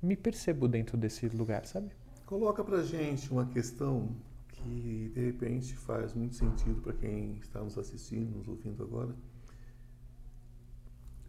me 0.00 0.16
percebo 0.16 0.66
dentro 0.66 0.96
desse 0.96 1.28
lugar, 1.28 1.66
sabe? 1.66 1.90
Coloca 2.24 2.64
pra 2.64 2.82
gente 2.82 3.30
uma 3.30 3.46
questão 3.46 4.16
que 4.48 5.10
de 5.14 5.26
repente 5.26 5.76
faz 5.76 6.14
muito 6.14 6.34
sentido 6.34 6.80
para 6.80 6.94
quem 6.94 7.36
está 7.36 7.62
nos 7.62 7.76
assistindo, 7.76 8.38
nos 8.38 8.48
ouvindo 8.48 8.82
agora. 8.82 9.14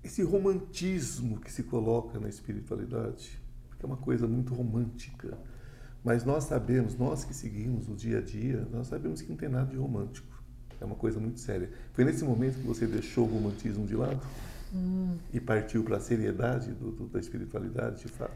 Esse 0.02 0.24
romantismo 0.24 1.40
que 1.42 1.52
se 1.52 1.64
coloca 1.64 2.18
na 2.18 2.30
espiritualidade, 2.30 3.42
que 3.78 3.86
é 3.86 3.88
uma 3.88 3.98
coisa 3.98 4.28
muito 4.28 4.54
romântica 4.54 5.38
mas 6.08 6.24
nós 6.24 6.46
sabemos, 6.46 6.98
nós 6.98 7.26
que 7.26 7.34
seguimos 7.34 7.90
o 7.90 7.94
dia 7.94 8.20
a 8.20 8.22
dia, 8.22 8.66
nós 8.72 8.88
sabemos 8.88 9.22
que 9.22 9.30
não 9.30 9.36
tem 9.36 9.50
nada 9.50 9.70
de 9.70 9.76
romântico. 9.76 10.42
É 10.80 10.86
uma 10.86 10.96
coisa 10.96 11.20
muito 11.20 11.38
séria. 11.38 11.70
Foi 11.92 12.06
nesse 12.06 12.24
momento 12.24 12.56
que 12.60 12.66
você 12.66 12.88
deixou 12.88 13.26
o 13.26 13.30
romantismo 13.30 13.86
de 13.86 13.94
lado 13.94 14.22
hum. 14.74 15.18
e 15.34 15.40
partiu 15.42 15.84
para 15.84 15.98
a 15.98 16.00
seriedade 16.00 16.72
do, 16.72 16.92
do, 16.92 17.08
da 17.08 17.20
espiritualidade, 17.20 18.04
de 18.04 18.08
fato? 18.08 18.32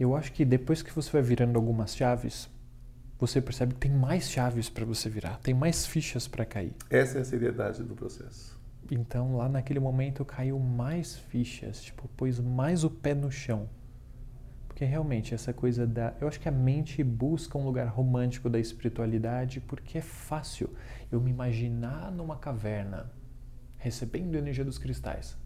Eu 0.00 0.16
acho 0.16 0.32
que 0.32 0.44
depois 0.44 0.82
que 0.82 0.92
você 0.92 1.08
vai 1.12 1.22
virando 1.22 1.56
algumas 1.56 1.94
chaves, 1.94 2.48
você 3.16 3.40
percebe 3.40 3.74
que 3.74 3.80
tem 3.80 3.92
mais 3.92 4.28
chaves 4.28 4.68
para 4.68 4.84
você 4.84 5.08
virar, 5.08 5.38
tem 5.38 5.54
mais 5.54 5.86
fichas 5.86 6.26
para 6.26 6.44
cair. 6.44 6.74
Essa 6.90 7.18
é 7.18 7.20
a 7.20 7.24
seriedade 7.24 7.80
do 7.84 7.94
processo. 7.94 8.58
Então, 8.90 9.36
lá 9.36 9.48
naquele 9.48 9.78
momento, 9.78 10.24
caiu 10.24 10.58
mais 10.58 11.14
fichas, 11.14 11.80
tipo, 11.80 12.08
pôs 12.16 12.40
mais 12.40 12.82
o 12.82 12.90
pé 12.90 13.14
no 13.14 13.30
chão. 13.30 13.68
Porque 14.78 14.88
realmente 14.88 15.34
essa 15.34 15.52
coisa 15.52 15.84
da. 15.84 16.14
Eu 16.20 16.28
acho 16.28 16.38
que 16.38 16.48
a 16.48 16.52
mente 16.52 17.02
busca 17.02 17.58
um 17.58 17.64
lugar 17.64 17.88
romântico 17.88 18.48
da 18.48 18.60
espiritualidade 18.60 19.58
porque 19.58 19.98
é 19.98 20.00
fácil 20.00 20.70
eu 21.10 21.20
me 21.20 21.32
imaginar 21.32 22.12
numa 22.12 22.36
caverna 22.36 23.10
recebendo 23.76 24.36
a 24.36 24.38
energia 24.38 24.64
dos 24.64 24.78
cristais. 24.78 25.36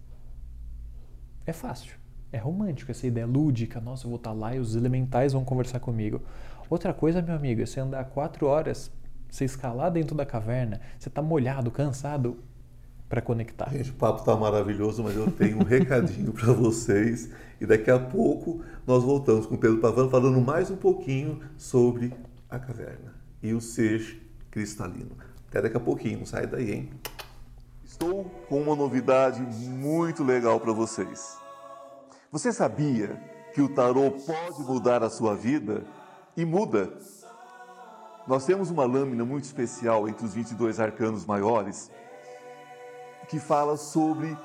É 1.47 1.53
fácil. 1.55 1.97
É 2.31 2.37
romântico 2.37 2.91
essa 2.91 3.07
ideia 3.07 3.25
lúdica. 3.25 3.81
Nossa, 3.81 4.05
eu 4.05 4.11
vou 4.11 4.19
estar 4.19 4.35
lá 4.35 4.55
e 4.55 4.59
os 4.59 4.77
elementais 4.77 5.33
vão 5.33 5.47
conversar 5.47 5.81
comigo. 5.81 6.21
Outra 6.69 6.93
coisa, 6.93 7.23
meu 7.23 7.35
amigo, 7.35 7.63
é 7.63 7.65
você 7.65 7.81
andar 7.81 8.05
quatro 8.05 8.47
horas, 8.47 8.93
você 9.31 9.47
escalar 9.47 9.91
dentro 9.91 10.15
da 10.15 10.27
caverna, 10.27 10.79
você 10.99 11.09
está 11.09 11.23
molhado, 11.23 11.71
cansado 11.71 12.39
para 13.13 13.21
conectar. 13.21 13.69
Gente, 13.71 13.91
o 13.91 13.95
papo 13.95 14.21
está 14.21 14.35
maravilhoso, 14.35 15.03
mas 15.03 15.15
eu 15.15 15.31
tenho 15.31 15.59
um 15.59 15.65
recadinho 15.65 16.33
para 16.33 16.51
vocês 16.51 17.29
e 17.61 17.67
daqui 17.67 17.91
a 17.91 17.99
pouco 17.99 18.63
nós 18.87 19.05
voltamos 19.05 19.45
com 19.45 19.55
Pedro 19.55 19.77
Pavano 19.81 20.09
falando 20.09 20.41
mais 20.41 20.71
um 20.71 20.77
pouquinho 20.77 21.39
sobre 21.59 22.11
a 22.49 22.59
caverna 22.59 23.13
e 23.43 23.53
o 23.53 23.61
ser 23.61 24.19
cristalino. 24.51 25.11
Até 25.47 25.61
daqui 25.61 25.77
a 25.77 25.81
pouquinho, 25.81 26.21
não 26.21 26.25
sai 26.25 26.47
daí, 26.47 26.73
hein? 26.73 26.91
Estou 27.85 28.25
com 28.49 28.63
uma 28.63 28.75
novidade 28.75 29.43
muito 29.43 30.25
legal 30.25 30.59
para 30.59 30.73
vocês. 30.73 31.37
Você 32.31 32.51
sabia 32.51 33.21
que 33.53 33.61
o 33.61 33.69
tarô 33.69 34.11
pode 34.13 34.63
mudar 34.63 35.03
a 35.03 35.11
sua 35.11 35.37
vida? 35.37 35.85
E 36.35 36.47
muda. 36.47 36.91
Nós 38.27 38.47
temos 38.47 38.71
uma 38.71 38.87
lâmina 38.87 39.23
muito 39.23 39.45
especial 39.45 40.09
entre 40.09 40.25
os 40.25 40.33
22 40.33 40.81
arcanos 40.81 41.27
maiores 41.27 41.91
que 43.29 43.39
fala 43.39 43.77
sobre 43.77 44.37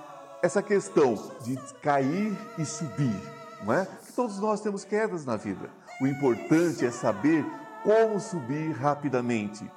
essa 0.41 0.61
questão 0.61 1.15
de 1.41 1.57
cair 1.81 2.37
e 2.57 2.65
subir, 2.65 3.21
não 3.63 3.73
é? 3.73 3.87
Todos 4.15 4.39
nós 4.39 4.61
temos 4.61 4.83
quedas 4.83 5.25
na 5.25 5.35
vida. 5.35 5.69
O 5.99 6.07
importante 6.07 6.85
é 6.85 6.91
saber 6.91 7.45
como 7.83 8.19
subir 8.19 8.71
rapidamente. 8.71 9.69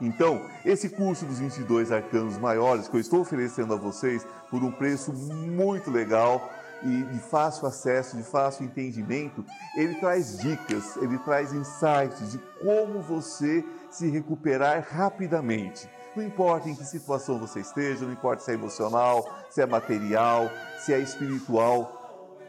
Então, 0.00 0.44
esse 0.64 0.88
curso 0.88 1.24
dos 1.24 1.38
22 1.38 1.92
arcanos 1.92 2.36
maiores 2.38 2.88
que 2.88 2.96
eu 2.96 3.00
estou 3.00 3.20
oferecendo 3.20 3.74
a 3.74 3.76
vocês 3.76 4.26
por 4.50 4.62
um 4.62 4.72
preço 4.72 5.12
muito 5.12 5.90
legal 5.90 6.50
e 6.82 7.02
de 7.04 7.18
fácil 7.20 7.68
acesso, 7.68 8.16
de 8.16 8.24
fácil 8.24 8.64
entendimento, 8.64 9.44
ele 9.76 9.94
traz 9.96 10.38
dicas, 10.38 10.96
ele 10.96 11.16
traz 11.18 11.52
insights 11.52 12.32
de 12.32 12.38
como 12.60 13.00
você 13.00 13.64
se 13.90 14.08
recuperar 14.08 14.84
rapidamente 14.90 15.88
não 16.14 16.22
importa 16.22 16.68
em 16.68 16.74
que 16.74 16.84
situação 16.84 17.38
você 17.38 17.60
esteja, 17.60 18.04
não 18.04 18.12
importa 18.12 18.42
se 18.42 18.50
é 18.50 18.54
emocional, 18.54 19.46
se 19.50 19.60
é 19.60 19.66
material, 19.66 20.50
se 20.84 20.92
é 20.92 20.98
espiritual. 20.98 21.98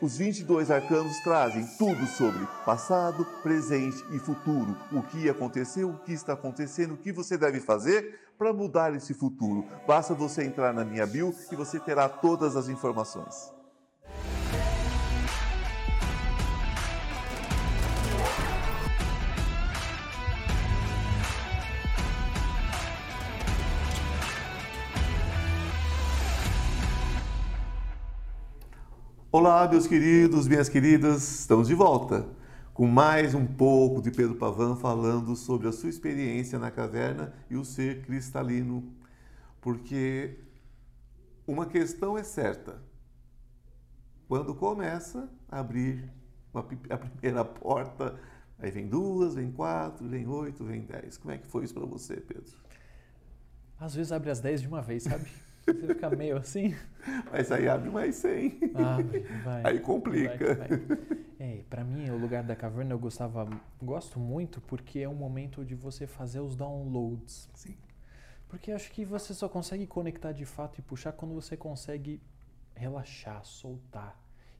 Os 0.01 0.17
22 0.17 0.70
arcanos 0.70 1.17
trazem 1.24 1.65
tudo 1.77 2.05
sobre 2.05 2.46
passado, 2.65 3.25
presente 3.41 4.03
e 4.12 4.20
futuro. 4.20 4.75
O 4.91 5.01
que 5.01 5.29
aconteceu, 5.29 5.89
o 5.89 6.00
que 6.00 6.12
está 6.12 6.34
acontecendo, 6.34 6.96
o 6.96 6.98
que 6.98 7.13
você 7.13 7.38
deve 7.38 7.62
fazer 7.62 8.20
para 8.38 8.51
mudar 8.51 8.93
esse 8.93 9.13
futuro. 9.13 9.65
Basta 9.88 10.13
você 10.13 10.43
entrar 10.43 10.74
na 10.74 10.84
minha 10.84 11.08
bio 11.08 11.34
e 11.50 11.55
você 11.55 11.79
terá 11.79 12.10
todas 12.10 12.58
as 12.58 12.67
informações. 12.67 13.53
Olá, 29.36 29.68
meus 29.68 29.88
queridos, 29.88 30.48
minhas 30.48 30.70
queridas, 30.70 31.40
estamos 31.40 31.68
de 31.68 31.74
volta 31.74 32.24
com 32.72 32.86
mais 32.86 33.34
um 33.34 33.48
pouco 33.48 34.00
de 34.00 34.12
Pedro 34.12 34.36
Pavan 34.36 34.75
falando 34.75 35.36
sobre 35.36 35.68
a 35.68 35.72
sua 35.72 35.90
experiência 35.90 36.60
na 36.60 36.70
caverna 36.70 37.34
e 37.50 37.56
o 37.56 37.66
ser 37.66 38.04
cristalino. 38.04 38.94
Porque 39.60 40.38
uma 41.48 41.66
questão 41.66 42.16
é 42.16 42.22
certa: 42.22 42.80
quando 44.28 44.54
começa 44.54 45.28
a 45.50 45.62
abrir 45.62 46.13
a 46.54 46.98
primeira 47.00 47.44
porta, 47.44 48.20
aí 48.60 48.70
vem 48.70 48.88
duas, 48.88 49.34
vem 49.34 49.52
quatro, 49.52 50.08
vem 50.08 50.28
oito, 50.28 50.63
vem 50.63 50.82
dez. 50.82 51.18
Como 51.18 51.34
é 51.34 51.40
que 51.40 51.48
foi 51.48 51.63
isso 51.63 51.74
para 51.74 51.88
você, 51.88 52.18
Pedro? 52.18 52.54
Às 53.80 53.96
vezes 53.96 54.12
abre 54.12 54.30
as 54.30 54.40
dez 54.40 54.62
de 54.62 54.68
uma 54.68 54.84
vez, 54.84 55.02
sabe? 55.02 55.25
Você 55.65 55.88
fica 55.88 56.10
meio 56.10 56.38
assim. 56.38 56.75
Mas 57.32 57.51
aí 57.51 57.67
abre 57.67 57.89
mais 57.89 58.15
100. 58.15 58.60
Abre, 58.75 59.20
vai. 59.43 59.62
Aí 59.65 59.79
complica. 59.79 60.55
Vai, 60.55 60.67
vai. 60.67 60.98
É, 61.39 61.62
para 61.70 61.84
mim, 61.84 62.10
o 62.10 62.17
lugar 62.17 62.43
da 62.43 62.55
caverna 62.55 62.93
eu 62.93 63.00
gostava, 63.00 63.48
gosto 63.82 64.20
muito 64.20 64.62
porque 64.62 65.00
é 65.00 65.10
um 65.10 65.15
momento 65.15 65.63
de 65.65 65.75
você 65.75 66.08
fazer 66.08 66.39
os 66.39 66.55
downloads. 66.55 67.50
Sim. 67.53 67.75
Porque 68.48 68.72
acho 68.72 68.91
que 68.91 69.03
você 69.03 69.34
só 69.34 69.50
consegue 69.50 69.88
conectar 69.88 70.32
de 70.32 70.46
fato 70.46 70.79
e 70.79 70.82
puxar 70.82 71.12
quando 71.12 71.34
você 71.34 71.58
consegue 71.58 72.22
relaxar, 72.75 73.43
soltar. 73.43 74.17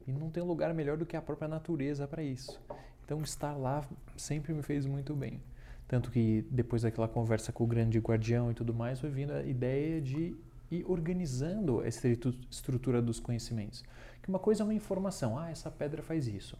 E 0.08 0.12
não 0.12 0.30
tem 0.30 0.44
lugar 0.44 0.74
melhor 0.74 0.98
do 0.98 1.06
que 1.06 1.16
a 1.16 1.22
própria 1.22 1.48
natureza 1.48 2.08
para 2.08 2.24
isso. 2.24 2.60
Então, 3.06 3.22
estar 3.22 3.56
lá 3.56 3.88
sempre 4.18 4.54
me 4.54 4.62
fez 4.62 4.86
muito 4.86 5.16
bem. 5.16 5.42
Tanto 5.88 6.10
que 6.10 6.46
depois 6.50 6.82
daquela 6.82 7.08
conversa 7.08 7.52
com 7.52 7.64
o 7.64 7.68
grande 7.68 8.00
guardião 8.00 8.50
e 8.50 8.54
tudo 8.54 8.74
mais, 8.74 9.00
foi 9.00 9.10
vindo 9.10 9.32
a 9.32 9.44
ideia 9.44 10.02
de 10.02 10.36
e 10.74 10.84
organizando 10.88 11.84
essa 11.84 12.08
estrutura 12.08 13.02
dos 13.02 13.20
conhecimentos. 13.20 13.84
Que 14.22 14.30
uma 14.30 14.40
coisa 14.40 14.64
é 14.64 14.66
uma 14.66 14.74
informação, 14.74 15.38
ah, 15.38 15.52
essa 15.52 15.70
pedra 15.70 16.02
faz 16.02 16.28
isso. 16.28 16.58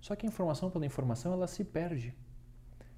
Só 0.00 0.14
que 0.14 0.26
a 0.26 0.28
informação 0.28 0.70
pela 0.70 0.84
informação 0.84 1.32
ela 1.32 1.46
se 1.46 1.64
perde. 1.64 2.14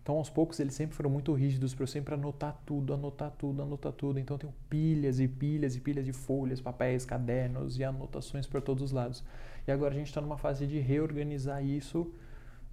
Então, 0.03 0.17
aos 0.17 0.29
poucos, 0.29 0.59
eles 0.59 0.75
sempre 0.75 0.97
foram 0.97 1.11
muito 1.11 1.33
rígidos 1.33 1.75
para 1.75 1.85
eu 1.85 1.87
sempre 1.87 2.15
anotar 2.15 2.61
tudo, 2.67 2.93
anotar 2.93 3.31
tudo, 3.31 3.63
anotar 3.63 3.93
tudo. 3.93 4.19
Então, 4.19 4.35
eu 4.35 4.39
tenho 4.39 4.55
pilhas 4.69 5.21
e 5.21 5.29
pilhas 5.29 5.77
e 5.77 5.81
pilhas 5.81 6.05
de 6.05 6.13
folhas, 6.13 6.61
papéis, 6.61 7.05
cadernos 7.05 7.79
e 7.79 7.85
anotações 7.85 8.47
para 8.47 8.61
todos 8.61 8.83
os 8.83 8.93
lados. 8.93 9.23
E 9.69 9.71
agora 9.71 9.95
a 9.95 9.97
gente 9.97 10.09
está 10.09 10.21
numa 10.21 10.39
fase 10.39 10.67
de 10.67 10.81
reorganizar 10.81 11.65
isso 11.65 12.13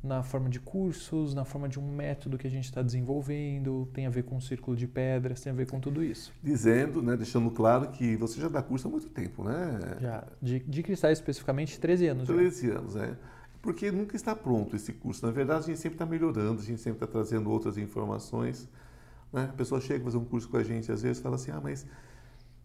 na 0.03 0.23
forma 0.23 0.49
de 0.49 0.59
cursos, 0.59 1.33
na 1.33 1.43
forma 1.43 1.67
de 1.67 1.79
um 1.79 1.87
método 1.87 2.37
que 2.37 2.47
a 2.47 2.49
gente 2.49 2.65
está 2.65 2.81
desenvolvendo, 2.81 3.87
tem 3.93 4.05
a 4.05 4.09
ver 4.09 4.23
com 4.23 4.37
o 4.37 4.41
círculo 4.41 4.77
de 4.77 4.87
pedras, 4.87 5.41
tem 5.41 5.51
a 5.51 5.55
ver 5.55 5.67
com 5.67 5.79
tudo 5.79 6.03
isso. 6.03 6.31
Dizendo, 6.43 7.01
né, 7.01 7.17
deixando 7.17 7.49
claro 7.49 7.89
que 7.89 8.15
você 8.15 8.39
já 8.39 8.47
dá 8.47 8.61
curso 8.61 8.87
há 8.87 8.91
muito 8.91 9.09
tempo, 9.09 9.43
né? 9.43 9.97
Já, 9.99 10.23
de, 10.41 10.59
de 10.59 10.83
cristais 10.83 11.17
especificamente, 11.17 11.79
13 11.79 12.07
anos. 12.07 12.27
13 12.27 12.67
já. 12.67 12.77
anos, 12.77 12.95
né? 12.95 13.17
Porque 13.61 13.91
nunca 13.91 14.15
está 14.15 14.35
pronto 14.35 14.75
esse 14.75 14.93
curso. 14.93 15.25
Na 15.25 15.31
verdade, 15.31 15.63
a 15.63 15.67
gente 15.67 15.79
sempre 15.79 15.95
está 15.95 16.05
melhorando, 16.05 16.61
a 16.61 16.63
gente 16.63 16.79
sempre 16.79 17.03
está 17.03 17.07
trazendo 17.07 17.49
outras 17.49 17.77
informações. 17.77 18.69
Né? 19.33 19.49
A 19.49 19.53
pessoa 19.53 19.81
chega 19.81 20.01
a 20.01 20.03
fazer 20.05 20.17
um 20.17 20.25
curso 20.25 20.47
com 20.47 20.57
a 20.57 20.63
gente, 20.63 20.91
às 20.91 21.01
vezes 21.01 21.21
fala 21.21 21.35
assim, 21.35 21.51
ah, 21.51 21.59
mas 21.61 21.85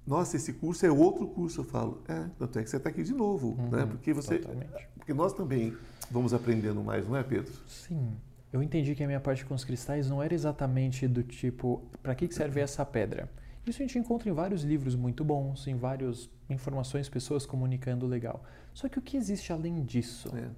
nossa, 0.07 0.37
esse 0.37 0.53
curso 0.53 0.85
é 0.85 0.91
outro 0.91 1.27
curso. 1.29 1.61
Eu 1.61 1.65
falo, 1.65 2.03
é, 2.09 2.29
tanto 2.39 2.59
é 2.59 2.63
que 2.63 2.71
você 2.71 2.77
está 2.77 2.91
aqui 2.91 3.03
de 3.03 3.13
novo, 3.13 3.57
uhum, 3.59 3.71
né? 3.71 3.87
Porque 3.87 4.13
você, 4.13 4.39
totalmente. 4.39 4.89
porque 4.97 5.15
nós 5.15 5.33
também 5.33 5.77
vamos 6.11 6.35
aprendendo 6.35 6.83
mais, 6.83 7.07
não 7.07 7.17
é, 7.17 7.23
Pedro? 7.23 7.53
Sim. 7.69 8.17
Eu 8.53 8.63
entendi 8.63 8.95
que 8.95 9.03
a 9.03 9.07
minha 9.07 9.21
parte 9.21 9.45
com 9.45 9.55
os 9.55 9.65
cristais 9.65 10.11
não 10.11 10.23
era 10.23 10.35
exatamente 10.35 11.09
do 11.09 11.23
tipo, 11.23 11.83
para 12.03 12.15
que 12.15 12.33
serve 12.33 12.61
essa 12.61 12.85
pedra? 12.85 13.31
Isso 13.65 13.81
a 13.81 13.87
gente 13.87 13.97
encontra 13.97 14.29
em 14.29 14.33
vários 14.33 14.65
livros 14.65 14.97
muito 14.97 15.25
bons, 15.25 15.69
em 15.69 15.77
várias 15.77 16.29
informações, 16.51 17.09
pessoas 17.09 17.47
comunicando 17.47 18.07
legal. 18.07 18.45
Só 18.75 18.89
que 18.89 18.99
o 18.99 19.03
que 19.03 19.17
existe 19.17 19.53
além 19.53 19.85
disso? 19.85 20.37
É. 20.37 20.51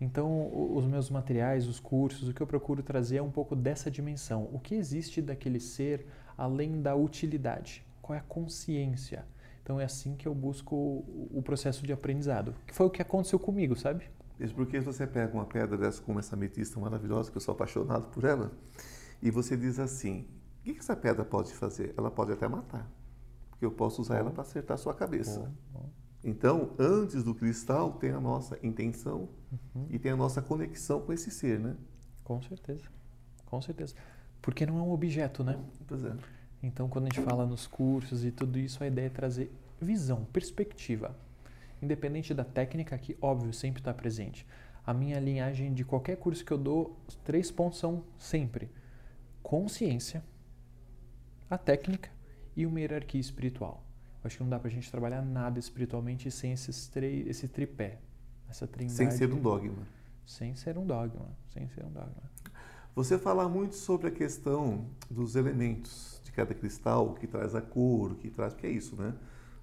Então, 0.00 0.50
os 0.74 0.86
meus 0.86 1.08
materiais, 1.08 1.68
os 1.68 1.78
cursos, 1.78 2.28
o 2.28 2.34
que 2.34 2.40
eu 2.40 2.46
procuro 2.46 2.82
trazer 2.82 3.18
é 3.18 3.22
um 3.22 3.30
pouco 3.30 3.54
dessa 3.54 3.90
dimensão. 3.90 4.48
O 4.52 4.58
que 4.58 4.74
existe 4.74 5.22
daquele 5.22 5.60
ser 5.60 6.06
além 6.36 6.80
da 6.80 6.96
utilidade? 6.96 7.84
Qual 8.04 8.14
é 8.14 8.20
a 8.20 8.22
consciência? 8.22 9.24
Então, 9.62 9.80
é 9.80 9.84
assim 9.84 10.14
que 10.14 10.28
eu 10.28 10.34
busco 10.34 10.76
o 10.76 11.40
processo 11.42 11.86
de 11.86 11.90
aprendizado. 11.90 12.54
Que 12.66 12.74
foi 12.74 12.84
o 12.84 12.90
que 12.90 13.00
aconteceu 13.00 13.38
comigo, 13.38 13.74
sabe? 13.74 14.04
Isso 14.38 14.54
porque 14.54 14.78
você 14.78 15.06
pega 15.06 15.32
uma 15.32 15.46
pedra 15.46 15.78
dessa 15.78 16.02
como 16.02 16.18
essa 16.18 16.36
ametista 16.36 16.78
maravilhosa, 16.78 17.30
que 17.30 17.38
eu 17.38 17.40
sou 17.40 17.52
apaixonado 17.52 18.08
por 18.08 18.24
ela, 18.24 18.52
e 19.22 19.30
você 19.30 19.56
diz 19.56 19.78
assim: 19.78 20.28
o 20.60 20.64
que 20.64 20.78
essa 20.78 20.94
pedra 20.94 21.24
pode 21.24 21.54
fazer? 21.54 21.94
Ela 21.96 22.10
pode 22.10 22.30
até 22.30 22.46
matar, 22.46 22.86
porque 23.48 23.64
eu 23.64 23.70
posso 23.70 24.02
usar 24.02 24.18
ela 24.18 24.30
para 24.30 24.42
acertar 24.42 24.74
a 24.74 24.78
sua 24.78 24.92
cabeça. 24.92 25.40
Bom, 25.40 25.80
bom. 25.80 25.90
Então, 26.22 26.74
antes 26.78 27.24
do 27.24 27.34
cristal, 27.34 27.94
tem 27.94 28.10
a 28.10 28.20
nossa 28.20 28.58
intenção 28.62 29.30
uhum. 29.74 29.86
e 29.88 29.98
tem 29.98 30.12
a 30.12 30.16
nossa 30.16 30.42
conexão 30.42 31.00
com 31.00 31.10
esse 31.10 31.30
ser, 31.30 31.58
né? 31.58 31.74
Com 32.22 32.42
certeza, 32.42 32.84
com 33.46 33.62
certeza. 33.62 33.94
Porque 34.42 34.66
não 34.66 34.78
é 34.78 34.82
um 34.82 34.92
objeto, 34.92 35.42
né? 35.42 35.58
Pois 35.86 36.04
é. 36.04 36.14
Então, 36.64 36.88
quando 36.88 37.04
a 37.04 37.08
gente 37.14 37.20
fala 37.20 37.44
nos 37.44 37.66
cursos 37.66 38.24
e 38.24 38.30
tudo 38.30 38.58
isso, 38.58 38.82
a 38.82 38.86
ideia 38.86 39.06
é 39.06 39.10
trazer 39.10 39.52
visão, 39.78 40.24
perspectiva. 40.24 41.14
Independente 41.82 42.32
da 42.32 42.42
técnica, 42.42 42.96
que 42.96 43.18
óbvio 43.20 43.52
sempre 43.52 43.82
está 43.82 43.92
presente. 43.92 44.46
A 44.86 44.94
minha 44.94 45.20
linhagem 45.20 45.74
de 45.74 45.84
qualquer 45.84 46.16
curso 46.16 46.42
que 46.42 46.50
eu 46.50 46.56
dou, 46.56 46.98
os 47.06 47.16
três 47.16 47.50
pontos 47.50 47.78
são 47.78 48.02
sempre 48.18 48.70
consciência, 49.42 50.24
a 51.50 51.58
técnica 51.58 52.08
e 52.56 52.64
uma 52.64 52.80
hierarquia 52.80 53.20
espiritual. 53.20 53.84
Acho 54.22 54.38
que 54.38 54.42
não 54.42 54.48
dá 54.48 54.58
para 54.58 54.68
a 54.68 54.72
gente 54.72 54.90
trabalhar 54.90 55.20
nada 55.20 55.58
espiritualmente 55.58 56.30
sem 56.30 56.52
esses 56.52 56.88
três, 56.88 57.26
esse 57.26 57.46
tripé, 57.46 57.98
essa 58.48 58.66
trindade. 58.66 58.96
Sem 58.96 59.10
ser 59.10 59.30
um 59.30 59.38
dogma. 59.38 59.86
Sem 60.24 60.54
ser 60.54 60.78
um 60.78 60.86
dogma, 60.86 61.28
sem 61.52 61.68
ser 61.68 61.84
um 61.84 61.90
dogma. 61.90 62.22
Você 62.94 63.18
fala 63.18 63.46
muito 63.50 63.74
sobre 63.74 64.08
a 64.08 64.10
questão 64.10 64.86
dos 65.10 65.36
elementos 65.36 66.13
cada 66.34 66.54
cristal, 66.54 67.08
o 67.08 67.14
que 67.14 67.26
traz 67.26 67.54
a 67.54 67.60
cor, 67.60 68.12
o 68.12 68.14
que 68.14 68.30
traz, 68.30 68.54
que 68.54 68.66
é 68.66 68.70
isso, 68.70 68.96
né? 68.96 69.14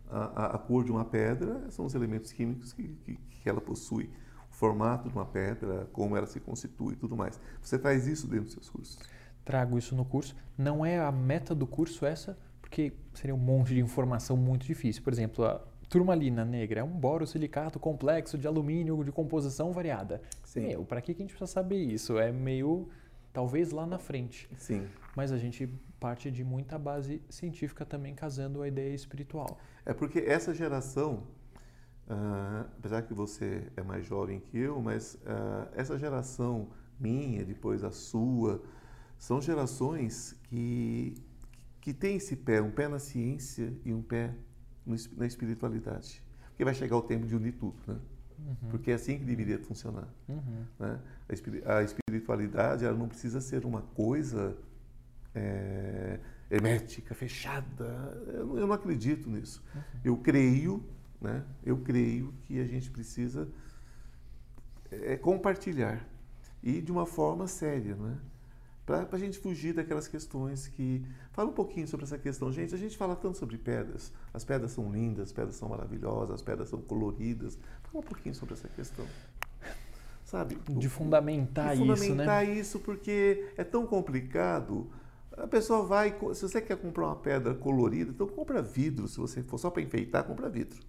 A, 0.09 0.43
a, 0.43 0.55
a, 0.55 0.57
cor 0.57 0.83
de 0.83 0.91
uma 0.91 1.05
pedra 1.05 1.69
são 1.71 1.85
os 1.85 1.95
elementos 1.95 2.31
químicos 2.31 2.73
que, 2.73 2.83
que, 3.05 3.15
que 3.15 3.49
ela 3.49 3.61
possui, 3.61 4.09
o 4.49 4.53
formato 4.53 5.07
de 5.07 5.15
uma 5.15 5.25
pedra, 5.25 5.87
como 5.93 6.17
ela 6.17 6.27
se 6.27 6.39
constitui 6.39 6.93
e 6.93 6.95
tudo 6.97 7.15
mais. 7.15 7.39
Você 7.61 7.79
traz 7.79 8.07
isso 8.07 8.27
dentro 8.27 8.45
dos 8.45 8.53
seus 8.53 8.69
cursos? 8.69 8.99
Trago 9.45 9.77
isso 9.77 9.95
no 9.95 10.03
curso. 10.03 10.35
Não 10.57 10.85
é 10.85 10.99
a 10.99 11.11
meta 11.11 11.55
do 11.55 11.65
curso 11.65 12.05
essa, 12.05 12.37
porque 12.61 12.93
seria 13.13 13.33
um 13.33 13.39
monte 13.39 13.73
de 13.73 13.79
informação 13.79 14.35
muito 14.35 14.65
difícil. 14.65 15.01
Por 15.01 15.13
exemplo, 15.13 15.45
a 15.45 15.61
turmalina 15.89 16.45
negra 16.45 16.81
é 16.81 16.83
um 16.83 16.89
borosilicato 16.91 17.79
complexo 17.79 18.37
de 18.37 18.47
alumínio 18.47 19.03
de 19.03 19.11
composição 19.11 19.73
variada. 19.73 20.21
Sim. 20.43 20.67
Meu, 20.67 20.85
para 20.85 21.01
que 21.01 21.11
a 21.11 21.15
gente 21.15 21.29
precisa 21.29 21.51
saber 21.51 21.83
isso? 21.83 22.17
É 22.17 22.31
meio 22.31 22.87
talvez 23.33 23.71
lá 23.71 23.85
na 23.85 23.97
frente. 23.97 24.49
Sim. 24.57 24.87
Mas 25.15 25.31
a 25.31 25.37
gente 25.37 25.67
parte 25.99 26.31
de 26.31 26.43
muita 26.43 26.79
base 26.79 27.21
científica 27.29 27.85
também 27.85 28.15
casando 28.15 28.61
a 28.61 28.67
ideia 28.67 28.93
espiritual. 28.93 29.59
É 29.85 29.93
porque 29.93 30.19
essa 30.19 30.53
geração, 30.53 31.27
uh, 32.07 32.67
apesar 32.77 33.03
que 33.03 33.13
você 33.13 33.67
é 33.75 33.83
mais 33.83 34.05
jovem 34.05 34.39
que 34.39 34.57
eu, 34.57 34.81
mas 34.81 35.15
uh, 35.15 35.69
essa 35.73 35.97
geração 35.97 36.69
minha, 36.99 37.45
depois 37.45 37.83
a 37.83 37.91
sua, 37.91 38.63
são 39.17 39.41
gerações 39.41 40.35
que 40.43 41.15
que 41.81 41.93
tem 41.95 42.17
esse 42.17 42.35
pé, 42.35 42.61
um 42.61 42.69
pé 42.69 42.87
na 42.87 42.99
ciência 42.99 43.73
e 43.83 43.91
um 43.91 44.03
pé 44.03 44.35
na 45.17 45.25
espiritualidade. 45.25 46.23
Porque 46.49 46.63
vai 46.63 46.75
chegar 46.75 46.95
o 46.95 47.01
tempo 47.01 47.25
de 47.25 47.35
unir 47.35 47.53
tudo, 47.53 47.75
né? 47.87 47.99
Uhum. 48.45 48.69
Porque 48.69 48.91
é 48.91 48.95
assim 48.95 49.17
que 49.17 49.23
deveria 49.23 49.59
funcionar. 49.59 50.07
Uhum. 50.27 50.65
Né? 50.79 50.99
A 51.65 51.83
espiritualidade 51.83 52.85
ela 52.85 52.97
não 52.97 53.07
precisa 53.07 53.39
ser 53.39 53.65
uma 53.65 53.81
coisa 53.81 54.57
é, 55.33 56.19
hermética, 56.49 57.13
fechada. 57.13 57.85
Eu 58.27 58.45
não, 58.45 58.57
eu 58.57 58.67
não 58.67 58.73
acredito 58.73 59.29
nisso. 59.29 59.63
Uhum. 59.73 59.81
Eu 60.03 60.17
creio, 60.17 60.83
né? 61.19 61.43
Eu 61.63 61.77
creio 61.77 62.33
que 62.45 62.59
a 62.59 62.65
gente 62.65 62.89
precisa 62.89 63.47
é, 64.89 65.15
compartilhar 65.15 66.05
e 66.63 66.81
de 66.81 66.91
uma 66.91 67.05
forma 67.05 67.47
séria, 67.47 67.95
né? 67.95 68.17
Para 68.85 69.07
a 69.11 69.17
gente 69.17 69.37
fugir 69.37 69.73
daquelas 69.73 70.07
questões 70.07 70.67
que. 70.67 71.05
Fala 71.31 71.49
um 71.49 71.53
pouquinho 71.53 71.87
sobre 71.87 72.05
essa 72.05 72.17
questão. 72.17 72.51
Gente, 72.51 72.73
a 72.75 72.77
gente 72.77 72.97
fala 72.97 73.15
tanto 73.15 73.37
sobre 73.37 73.57
pedras. 73.57 74.11
As 74.33 74.43
pedras 74.43 74.71
são 74.71 74.91
lindas, 74.91 75.29
as 75.29 75.31
pedras 75.31 75.55
são 75.55 75.69
maravilhosas, 75.69 76.35
as 76.35 76.41
pedras 76.41 76.69
são 76.69 76.81
coloridas. 76.81 77.57
Fala 77.83 77.99
um 78.03 78.07
pouquinho 78.07 78.35
sobre 78.35 78.55
essa 78.55 78.67
questão. 78.67 79.05
Sabe? 80.25 80.57
De 80.69 80.89
fundamentar, 80.89 81.73
isso. 81.73 81.83
De 81.83 81.89
fundamentar 81.89 82.43
isso, 82.43 82.53
né? 82.53 82.59
isso, 82.59 82.79
porque 82.79 83.49
é 83.55 83.63
tão 83.63 83.85
complicado. 83.85 84.89
A 85.37 85.47
pessoa 85.47 85.83
vai. 85.83 86.15
Se 86.33 86.41
você 86.41 86.61
quer 86.61 86.77
comprar 86.77 87.07
uma 87.07 87.15
pedra 87.15 87.53
colorida, 87.53 88.11
então 88.11 88.27
compra 88.27 88.61
vidro. 88.61 89.07
Se 89.07 89.17
você 89.17 89.41
for 89.43 89.57
só 89.57 89.69
para 89.69 89.81
enfeitar, 89.81 90.23
compra 90.23 90.49
vidro. 90.49 90.79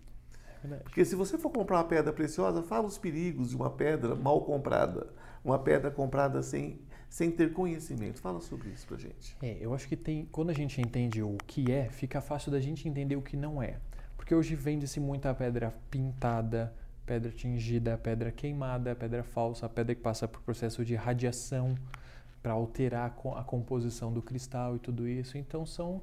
É 0.65 0.77
porque 0.77 1.05
se 1.05 1.15
você 1.15 1.37
for 1.37 1.51
comprar 1.51 1.79
uma 1.79 1.85
pedra 1.85 2.13
preciosa, 2.13 2.63
fala 2.63 2.87
os 2.87 2.99
perigos 2.99 3.51
de 3.51 3.57
uma 3.57 3.71
pedra 3.71 4.15
mal 4.15 4.43
comprada. 4.43 5.09
Uma 5.45 5.59
pedra 5.59 5.91
comprada 5.91 6.43
sem 6.43 6.81
sem 7.13 7.31
ter 7.31 7.53
conhecimento. 7.53 8.23
Fala 8.23 8.41
sobre 8.41 8.71
isso 8.71 8.87
pra 8.87 8.97
gente. 8.97 9.37
É, 9.43 9.59
eu 9.61 9.75
acho 9.75 9.87
que 9.87 9.97
tem, 9.97 10.25
quando 10.33 10.49
a 10.49 10.55
gente 10.55 10.81
entende 10.81 11.23
o 11.23 11.37
que 11.47 11.71
é, 11.71 11.91
fica 11.91 12.23
fácil 12.23 12.51
da 12.51 12.59
gente 12.59 12.89
entender 12.89 13.17
o 13.17 13.21
que 13.21 13.37
não 13.37 13.63
é. 13.63 13.77
Porque 14.17 14.35
hoje 14.35 14.55
vende-se 14.55 14.99
muita 14.99 15.35
pedra 15.35 15.75
pintada, 15.91 16.75
pedra 17.05 17.31
tingida, 17.31 17.99
pedra 17.99 18.33
queimada, 18.33 18.95
pedra 18.95 19.23
falsa, 19.23 19.69
pedra 19.69 19.95
que 19.95 20.01
passa 20.01 20.27
por 20.27 20.41
processo 20.41 20.83
de 20.87 20.95
radiação 20.95 21.75
para 22.43 22.55
alterar 22.55 23.15
a 23.37 23.45
composição 23.45 24.11
do 24.11 24.23
cristal 24.23 24.77
e 24.77 24.79
tudo 24.79 25.07
isso. 25.07 25.37
Então 25.37 25.67
são 25.67 26.03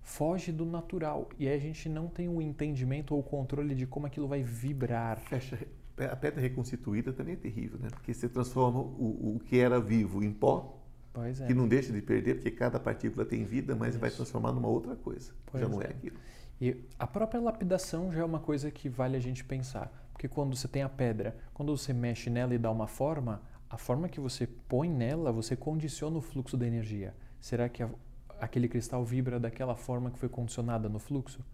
foge 0.00 0.52
do 0.52 0.64
natural 0.64 1.28
e 1.40 1.48
a 1.48 1.58
gente 1.58 1.88
não 1.88 2.06
tem 2.06 2.28
o 2.28 2.40
entendimento 2.40 3.14
ou 3.14 3.20
o 3.20 3.24
controle 3.24 3.74
de 3.74 3.84
como 3.84 4.06
aquilo 4.06 4.28
vai 4.28 4.44
vibrar. 4.44 5.18
Fecha, 5.18 5.58
a 5.98 6.16
pedra 6.16 6.40
reconstituída 6.40 7.12
também 7.12 7.34
é 7.34 7.36
terrível, 7.36 7.78
né? 7.78 7.88
Porque 7.90 8.12
você 8.12 8.28
transforma 8.28 8.80
o, 8.80 9.36
o 9.36 9.40
que 9.44 9.58
era 9.58 9.80
vivo 9.80 10.22
em 10.22 10.32
pó, 10.32 10.82
é. 11.16 11.46
que 11.46 11.54
não 11.54 11.66
deixa 11.66 11.92
de 11.92 12.02
perder, 12.02 12.34
porque 12.34 12.50
cada 12.50 12.78
partícula 12.78 13.24
tem 13.24 13.44
vida, 13.44 13.74
mas 13.74 13.90
Isso. 13.90 13.98
vai 13.98 14.10
transformar 14.10 14.52
numa 14.52 14.68
outra 14.68 14.94
coisa. 14.94 15.32
Pois 15.46 15.62
já 15.62 15.68
não 15.68 15.80
é. 15.80 15.86
é 15.86 15.88
aquilo. 15.88 16.16
E 16.60 16.76
a 16.98 17.06
própria 17.06 17.40
lapidação 17.40 18.12
já 18.12 18.20
é 18.20 18.24
uma 18.24 18.40
coisa 18.40 18.70
que 18.70 18.88
vale 18.88 19.16
a 19.16 19.20
gente 19.20 19.44
pensar. 19.44 19.90
Porque 20.12 20.28
quando 20.28 20.56
você 20.56 20.66
tem 20.66 20.82
a 20.82 20.88
pedra, 20.88 21.36
quando 21.52 21.76
você 21.76 21.92
mexe 21.92 22.30
nela 22.30 22.54
e 22.54 22.58
dá 22.58 22.70
uma 22.70 22.86
forma, 22.86 23.42
a 23.68 23.76
forma 23.76 24.08
que 24.08 24.20
você 24.20 24.46
põe 24.46 24.88
nela, 24.88 25.32
você 25.32 25.54
condiciona 25.54 26.16
o 26.16 26.22
fluxo 26.22 26.56
da 26.56 26.66
energia. 26.66 27.14
Será 27.40 27.68
que 27.68 27.82
a, 27.82 27.90
aquele 28.40 28.68
cristal 28.68 29.04
vibra 29.04 29.38
daquela 29.38 29.76
forma 29.76 30.10
que 30.10 30.18
foi 30.18 30.28
condicionada 30.28 30.88
no 30.88 30.98
fluxo? 30.98 31.44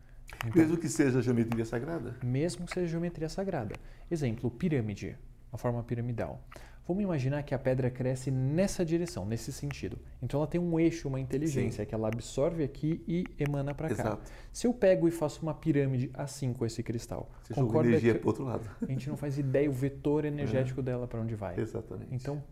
Então, 0.47 0.63
mesmo 0.63 0.77
que 0.77 0.89
seja 0.89 1.23
geometria 1.23 1.65
sagrada? 1.65 2.17
Mesmo 2.23 2.67
que 2.67 2.73
seja 2.73 2.87
geometria 2.87 3.29
sagrada. 3.29 3.75
Exemplo, 4.11 4.51
pirâmide, 4.51 5.17
uma 5.53 5.59
forma 5.59 5.83
piramidal. 5.83 6.43
Vamos 6.87 7.05
imaginar 7.05 7.45
que 7.45 7.55
a 7.55 7.59
pedra 7.59 7.89
cresce 7.91 8.29
nessa 8.31 8.85
direção, 8.85 9.25
nesse 9.25 9.53
sentido. 9.53 9.99
Então 10.21 10.41
ela 10.41 10.49
tem 10.49 10.61
um 10.61 10.81
eixo, 10.81 11.07
uma 11.07 11.21
inteligência 11.21 11.85
Sim. 11.85 11.89
que 11.89 11.95
ela 11.95 12.09
absorve 12.09 12.65
aqui 12.65 13.01
e 13.07 13.25
emana 13.39 13.73
para 13.73 13.95
cá. 13.95 14.19
Se 14.53 14.67
eu 14.67 14.75
pego 14.75 15.07
e 15.07 15.13
faço 15.13 15.43
uma 15.43 15.55
pirâmide 15.55 16.11
assim 16.13 16.53
com 16.53 16.67
esse 16.67 16.83
cristal, 16.83 17.31
Você 17.45 17.55
concorda 17.55 17.89
energia 17.89 18.17
para 18.17 18.27
outro 18.29 18.45
lado. 18.45 18.69
A 18.83 18.87
gente 18.87 19.09
não 19.09 19.17
faz 19.17 19.39
ideia 19.39 19.71
o 19.71 19.73
vetor 19.73 20.25
energético 20.27 20.81
é. 20.81 20.83
dela 20.83 21.07
para 21.07 21.21
onde 21.21 21.37
vai. 21.37 21.59
Exatamente. 21.59 22.13
Então, 22.13 22.43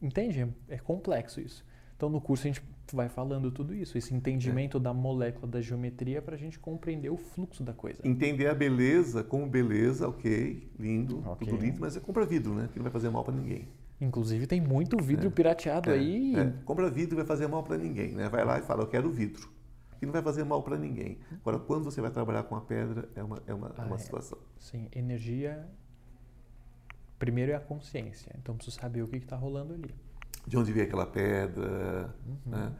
entende? 0.00 0.46
É 0.68 0.78
complexo 0.78 1.40
isso. 1.40 1.64
Então 2.00 2.08
no 2.08 2.18
curso 2.18 2.46
a 2.46 2.50
gente 2.50 2.62
vai 2.94 3.10
falando 3.10 3.50
tudo 3.50 3.74
isso, 3.74 3.98
esse 3.98 4.14
entendimento 4.14 4.78
é. 4.78 4.80
da 4.80 4.94
molécula, 4.94 5.46
da 5.46 5.60
geometria, 5.60 6.22
para 6.22 6.34
a 6.34 6.38
gente 6.38 6.58
compreender 6.58 7.10
o 7.10 7.18
fluxo 7.18 7.62
da 7.62 7.74
coisa. 7.74 8.00
Entender 8.02 8.46
a 8.46 8.54
beleza 8.54 9.22
como 9.22 9.46
beleza, 9.46 10.08
ok, 10.08 10.66
lindo, 10.78 11.18
okay. 11.28 11.46
tudo 11.46 11.62
lindo, 11.62 11.78
mas 11.78 11.98
é 11.98 12.00
compra 12.00 12.24
vidro, 12.24 12.54
né? 12.54 12.70
Que 12.72 12.78
não 12.78 12.84
vai 12.84 12.90
fazer 12.90 13.10
mal 13.10 13.22
para 13.22 13.34
ninguém. 13.34 13.68
Inclusive 14.00 14.46
tem 14.46 14.62
muito 14.62 14.96
vidro 14.96 15.26
é. 15.26 15.30
pirateado 15.30 15.90
é. 15.90 15.92
aí. 15.92 16.34
É. 16.34 16.54
Compra 16.64 16.88
vidro 16.88 17.16
vai 17.16 17.26
fazer 17.26 17.46
mal 17.48 17.62
para 17.62 17.76
ninguém, 17.76 18.12
né? 18.12 18.30
Vai 18.30 18.46
lá 18.46 18.58
e 18.58 18.62
fala, 18.62 18.82
eu 18.82 18.88
quero 18.88 19.10
vidro. 19.10 19.46
Que 19.98 20.06
não 20.06 20.12
vai 20.14 20.22
fazer 20.22 20.42
mal 20.44 20.62
para 20.62 20.78
ninguém. 20.78 21.18
Agora, 21.42 21.58
quando 21.58 21.84
você 21.84 22.00
vai 22.00 22.10
trabalhar 22.10 22.44
com 22.44 22.56
a 22.56 22.62
pedra, 22.62 23.10
é 23.14 23.22
uma, 23.22 23.42
é 23.46 23.52
uma, 23.52 23.66
é 23.68 23.72
ah, 23.76 23.84
uma 23.84 23.98
situação. 23.98 24.38
Sim, 24.58 24.88
energia. 24.96 25.68
Primeiro 27.18 27.52
é 27.52 27.56
a 27.56 27.60
consciência. 27.60 28.34
Então, 28.38 28.54
preciso 28.54 28.80
saber 28.80 29.02
o 29.02 29.06
que 29.06 29.18
está 29.18 29.36
rolando 29.36 29.74
ali 29.74 29.94
de 30.46 30.56
onde 30.56 30.72
veio 30.72 30.86
aquela 30.86 31.06
pedra. 31.06 32.14
Uhum. 32.26 32.36
Né? 32.46 32.72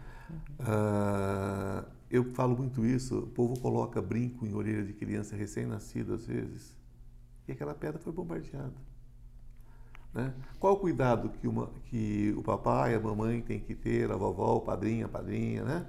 Ah, 0.61 1.85
eu 2.11 2.25
falo 2.33 2.57
muito 2.57 2.85
isso, 2.85 3.19
o 3.19 3.27
povo 3.27 3.59
coloca 3.61 4.03
brinco 4.03 4.47
em 4.47 4.55
orelha 4.55 4.83
de 4.83 4.93
criança 4.93 5.37
recém-nascida 5.37 6.15
às 6.15 6.27
vezes, 6.27 6.77
e 7.47 7.53
aquela 7.53 7.75
pedra 7.75 7.99
foi 7.99 8.13
bombardeada. 8.13 8.75
Né? 10.13 10.35
Qual 10.59 10.75
o 10.75 10.77
cuidado 10.77 11.31
que, 11.41 11.47
uma, 11.47 11.71
que 11.85 12.35
o 12.37 12.43
papai, 12.43 12.95
a 12.95 13.01
mamãe 13.01 13.41
tem 13.41 13.61
que 13.61 13.77
ter, 13.77 14.11
a 14.11 14.17
vovó, 14.17 14.57
o 14.57 14.61
padrinho, 14.61 15.07
a 15.07 15.09
padrinha, 15.09 15.65
né? 15.65 15.87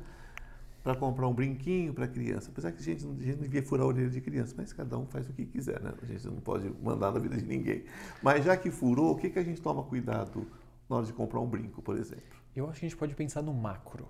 para 0.83 0.95
comprar 0.95 1.27
um 1.27 1.33
brinquinho 1.33 1.93
para 1.93 2.05
a 2.05 2.07
criança. 2.07 2.49
Apesar 2.51 2.71
que 2.71 2.79
a 2.79 2.83
gente, 2.83 3.05
a 3.05 3.23
gente 3.23 3.35
não 3.35 3.43
devia 3.43 3.61
furar 3.61 3.85
a 3.85 3.87
orelha 3.87 4.09
de 4.09 4.19
criança, 4.19 4.55
mas 4.57 4.73
cada 4.73 4.97
um 4.97 5.05
faz 5.05 5.29
o 5.29 5.33
que 5.33 5.45
quiser, 5.45 5.79
né? 5.79 5.93
A 6.01 6.05
gente 6.05 6.25
não 6.25 6.37
pode 6.37 6.71
mandar 6.81 7.11
na 7.11 7.19
vida 7.19 7.37
de 7.37 7.45
ninguém. 7.45 7.83
Mas 8.21 8.43
já 8.43 8.57
que 8.57 8.71
furou, 8.71 9.11
o 9.11 9.15
que, 9.15 9.29
que 9.29 9.37
a 9.37 9.43
gente 9.43 9.61
toma 9.61 9.83
cuidado 9.83 10.47
na 10.91 10.97
hora 10.97 11.05
de 11.05 11.13
comprar 11.13 11.39
um 11.39 11.47
brinco, 11.47 11.81
por 11.81 11.97
exemplo? 11.97 12.41
Eu 12.53 12.69
acho 12.69 12.81
que 12.81 12.85
a 12.85 12.89
gente 12.89 12.97
pode 12.97 13.15
pensar 13.15 13.41
no 13.41 13.53
macro. 13.53 14.07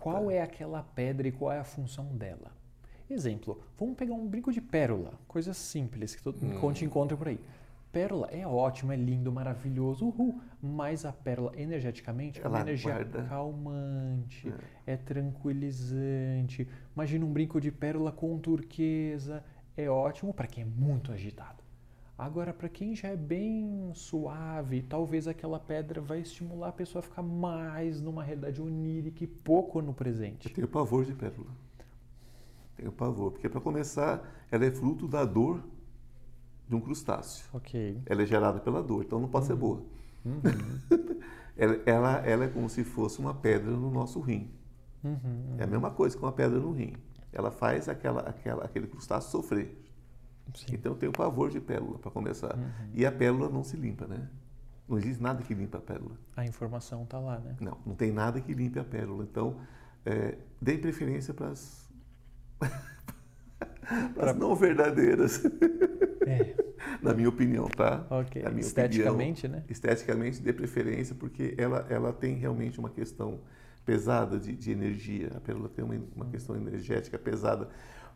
Qual 0.00 0.26
tá. 0.26 0.32
é 0.32 0.42
aquela 0.42 0.82
pedra 0.82 1.28
e 1.28 1.32
qual 1.32 1.52
é 1.52 1.58
a 1.58 1.64
função 1.64 2.16
dela? 2.16 2.50
Exemplo, 3.08 3.60
vamos 3.78 3.94
pegar 3.94 4.14
um 4.14 4.26
brinco 4.26 4.50
de 4.50 4.60
pérola, 4.60 5.12
coisa 5.28 5.52
simples 5.52 6.14
que 6.14 6.22
todo 6.22 6.42
hum. 6.42 6.58
mundo 6.58 6.82
encontra 6.82 7.14
por 7.14 7.28
aí. 7.28 7.38
Pérola 7.92 8.26
é 8.32 8.46
ótimo, 8.46 8.90
é 8.90 8.96
lindo, 8.96 9.30
maravilhoso, 9.30 10.06
uhul, 10.06 10.40
mas 10.62 11.04
a 11.04 11.12
pérola 11.12 11.52
energeticamente 11.54 12.40
é 12.40 12.48
uma 12.48 12.62
energia 12.62 12.94
guarda. 12.94 13.24
calmante, 13.24 14.50
é. 14.86 14.94
é 14.94 14.96
tranquilizante. 14.96 16.66
Imagina 16.96 17.26
um 17.26 17.30
brinco 17.30 17.60
de 17.60 17.70
pérola 17.70 18.10
com 18.10 18.38
turquesa, 18.38 19.44
é 19.76 19.90
ótimo 19.90 20.32
para 20.32 20.46
quem 20.46 20.62
é 20.62 20.66
muito 20.66 21.12
agitado. 21.12 21.61
Agora, 22.16 22.52
para 22.52 22.68
quem 22.68 22.94
já 22.94 23.08
é 23.08 23.16
bem 23.16 23.90
suave, 23.94 24.82
talvez 24.82 25.26
aquela 25.26 25.58
pedra 25.58 26.00
vai 26.00 26.20
estimular 26.20 26.68
a 26.68 26.72
pessoa 26.72 27.00
a 27.00 27.02
ficar 27.02 27.22
mais 27.22 28.00
numa 28.00 28.22
realidade 28.22 28.60
onírica 28.60 29.24
e 29.24 29.26
pouco 29.26 29.80
no 29.80 29.94
presente. 29.94 30.48
Eu 30.48 30.54
tenho 30.54 30.68
pavor 30.68 31.04
de 31.04 31.14
pérola. 31.14 31.50
Tenho 32.76 32.92
pavor, 32.92 33.32
porque 33.32 33.48
para 33.48 33.60
começar, 33.60 34.22
ela 34.50 34.64
é 34.64 34.70
fruto 34.70 35.08
da 35.08 35.24
dor 35.24 35.62
de 36.68 36.74
um 36.74 36.80
crustáceo. 36.80 37.44
Ok. 37.52 38.00
Ela 38.06 38.22
é 38.22 38.26
gerada 38.26 38.60
pela 38.60 38.82
dor, 38.82 39.04
então 39.04 39.18
não 39.18 39.28
pode 39.28 39.44
uhum. 39.44 39.48
ser 39.48 39.56
boa. 39.56 39.82
Uhum. 40.24 40.40
ela, 41.56 41.80
ela, 41.84 42.16
ela, 42.26 42.44
é 42.44 42.48
como 42.48 42.68
se 42.68 42.84
fosse 42.84 43.18
uma 43.18 43.34
pedra 43.34 43.70
no 43.70 43.90
nosso 43.90 44.20
rim. 44.20 44.50
Uhum. 45.02 45.56
É 45.58 45.64
a 45.64 45.66
mesma 45.66 45.90
coisa 45.90 46.16
que 46.16 46.22
uma 46.22 46.32
pedra 46.32 46.58
no 46.58 46.72
rim. 46.72 46.94
Ela 47.32 47.50
faz 47.50 47.88
aquela, 47.88 48.20
aquela, 48.22 48.64
aquele 48.64 48.86
crustáceo 48.86 49.30
sofrer. 49.30 49.81
Sim. 50.54 50.74
Então 50.74 50.92
eu 50.92 50.98
tenho 50.98 51.12
pavor 51.12 51.50
de 51.50 51.60
pérola, 51.60 51.98
para 51.98 52.10
começar. 52.10 52.56
Uhum. 52.56 52.90
E 52.94 53.06
a 53.06 53.12
pérola 53.12 53.48
não 53.48 53.64
se 53.64 53.76
limpa, 53.76 54.06
né? 54.06 54.28
Não 54.88 54.98
existe 54.98 55.22
nada 55.22 55.42
que 55.42 55.54
limpe 55.54 55.76
a 55.76 55.80
pérola. 55.80 56.18
A 56.36 56.44
informação 56.44 57.04
está 57.04 57.18
lá, 57.18 57.38
né? 57.38 57.56
Não, 57.60 57.78
não 57.86 57.94
tem 57.94 58.12
nada 58.12 58.40
que 58.40 58.52
limpe 58.52 58.78
a 58.78 58.84
pérola. 58.84 59.24
Então, 59.24 59.56
é, 60.04 60.36
dê 60.60 60.76
preferência 60.76 61.32
para 61.32 61.48
as 61.48 61.90
pra... 64.14 64.34
não 64.34 64.54
verdadeiras. 64.54 65.42
É. 66.26 66.62
Na 67.00 67.14
minha 67.14 67.28
opinião, 67.28 67.68
tá? 67.68 68.04
Ok. 68.10 68.42
Esteticamente, 68.58 69.46
opinião, 69.46 69.60
né? 69.60 69.66
Esteticamente, 69.68 70.40
dê 70.40 70.52
preferência, 70.52 71.14
porque 71.14 71.54
ela, 71.56 71.86
ela 71.88 72.12
tem 72.12 72.34
realmente 72.34 72.78
uma 72.78 72.90
questão 72.90 73.40
pesada 73.84 74.38
de, 74.38 74.54
de 74.54 74.70
energia. 74.70 75.30
A 75.36 75.40
pérola 75.40 75.68
tem 75.68 75.84
uma, 75.84 75.94
uma 76.14 76.26
questão 76.26 76.56
energética 76.56 77.18
pesada. 77.18 77.68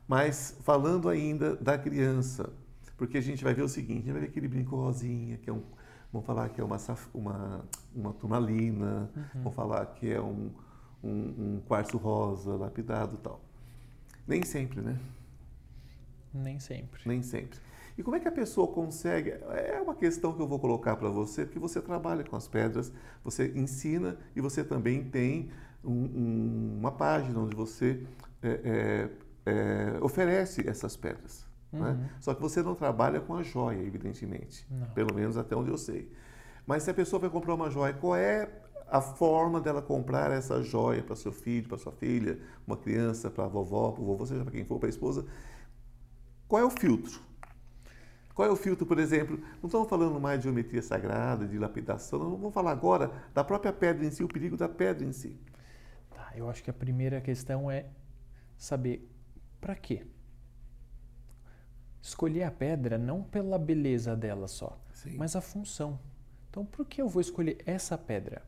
Mas 0.06 0.56
falando 0.62 1.08
ainda 1.08 1.56
da 1.56 1.76
criança, 1.76 2.52
porque 2.96 3.18
a 3.18 3.20
gente 3.20 3.42
vai 3.42 3.54
ver 3.54 3.62
o 3.62 3.68
seguinte, 3.68 3.98
a 3.98 4.04
gente 4.04 4.12
vai 4.12 4.20
ver 4.22 4.28
aquele 4.28 4.48
brinco 4.48 4.76
rosinha, 4.76 5.36
que 5.36 5.50
é 5.50 5.52
um, 5.52 5.62
vamos 6.12 6.26
falar 6.26 6.48
que 6.48 6.60
é 6.60 6.64
uma, 6.64 6.78
uma, 7.12 7.64
uma 7.94 8.12
turmalina, 8.12 9.10
uhum. 9.14 9.24
vamos 9.34 9.54
falar 9.54 9.86
que 9.86 10.10
é 10.10 10.20
um, 10.20 10.50
um, 11.02 11.10
um 11.10 11.62
quartzo 11.66 11.96
rosa 11.96 12.54
lapidado 12.56 13.16
tal. 13.18 13.40
Nem 14.26 14.42
sempre, 14.42 14.80
né? 14.80 14.98
Nem 16.32 16.58
sempre. 16.58 17.00
Nem 17.06 17.22
sempre. 17.22 17.58
E 17.96 18.02
como 18.02 18.16
é 18.16 18.20
que 18.20 18.28
a 18.28 18.32
pessoa 18.32 18.68
consegue? 18.68 19.30
É 19.30 19.80
uma 19.82 19.94
questão 19.94 20.32
que 20.32 20.40
eu 20.40 20.46
vou 20.46 20.58
colocar 20.58 20.96
para 20.96 21.08
você, 21.08 21.44
porque 21.46 21.58
você 21.58 21.80
trabalha 21.80 22.22
com 22.24 22.36
as 22.36 22.46
pedras, 22.46 22.92
você 23.24 23.52
ensina 23.56 24.18
e 24.34 24.40
você 24.40 24.62
também 24.62 25.04
tem 25.04 25.50
um, 25.82 25.92
um, 25.92 26.76
uma 26.78 26.92
página 26.92 27.38
onde 27.40 27.56
você 27.56 28.04
é, 28.42 28.60
é, 28.64 29.10
é, 29.46 29.98
oferece 30.02 30.68
essas 30.68 30.96
pedras. 30.96 31.46
Né? 31.72 31.80
Uhum. 31.80 31.94
Né? 31.94 32.10
Só 32.20 32.34
que 32.34 32.42
você 32.42 32.62
não 32.62 32.74
trabalha 32.74 33.20
com 33.20 33.34
a 33.34 33.42
joia, 33.42 33.80
evidentemente. 33.80 34.66
Não. 34.70 34.88
Pelo 34.88 35.14
menos 35.14 35.36
até 35.36 35.54
onde 35.54 35.70
eu 35.70 35.78
sei. 35.78 36.12
Mas 36.66 36.82
se 36.82 36.90
a 36.90 36.94
pessoa 36.94 37.20
vai 37.20 37.30
comprar 37.30 37.54
uma 37.54 37.70
joia, 37.70 37.94
qual 37.94 38.16
é 38.16 38.50
a 38.88 39.00
forma 39.00 39.60
dela 39.60 39.80
comprar 39.80 40.30
essa 40.32 40.62
joia 40.62 41.02
para 41.02 41.16
seu 41.16 41.32
filho, 41.32 41.68
para 41.68 41.78
sua 41.78 41.92
filha, 41.92 42.38
uma 42.66 42.76
criança, 42.76 43.30
para 43.30 43.44
a 43.44 43.48
vovó, 43.48 43.92
para 43.92 44.02
o 44.02 44.06
vovô, 44.06 44.26
seja 44.26 44.42
para 44.42 44.52
quem 44.52 44.64
for, 44.64 44.78
para 44.78 44.88
a 44.88 44.90
esposa? 44.90 45.24
Qual 46.48 46.60
é 46.60 46.64
o 46.64 46.70
filtro? 46.70 47.20
Qual 48.34 48.46
é 48.46 48.50
o 48.50 48.56
filtro, 48.56 48.84
por 48.84 48.98
exemplo? 48.98 49.38
Não 49.62 49.66
estamos 49.66 49.88
falando 49.88 50.20
mais 50.20 50.38
de 50.38 50.44
geometria 50.44 50.82
sagrada, 50.82 51.46
de 51.46 51.58
lapidação, 51.58 52.18
não 52.18 52.36
vamos 52.36 52.52
falar 52.52 52.70
agora 52.70 53.10
da 53.32 53.42
própria 53.42 53.72
pedra 53.72 54.04
em 54.04 54.10
si, 54.10 54.22
o 54.22 54.28
perigo 54.28 54.56
da 54.56 54.68
pedra 54.68 55.04
em 55.04 55.12
si. 55.12 55.36
Tá, 56.10 56.32
eu 56.36 56.48
acho 56.50 56.62
que 56.62 56.70
a 56.70 56.74
primeira 56.74 57.20
questão 57.20 57.70
é 57.70 57.86
saber 58.58 59.08
para 59.60 59.74
quê? 59.74 60.06
Escolher 62.00 62.44
a 62.44 62.50
pedra 62.50 62.96
não 62.96 63.22
pela 63.22 63.58
beleza 63.58 64.14
dela 64.16 64.46
só, 64.46 64.78
Sim. 64.92 65.16
mas 65.16 65.34
a 65.34 65.40
função. 65.40 65.98
Então, 66.50 66.64
por 66.64 66.86
que 66.86 67.02
eu 67.02 67.08
vou 67.08 67.20
escolher 67.20 67.58
essa 67.66 67.98
pedra? 67.98 68.42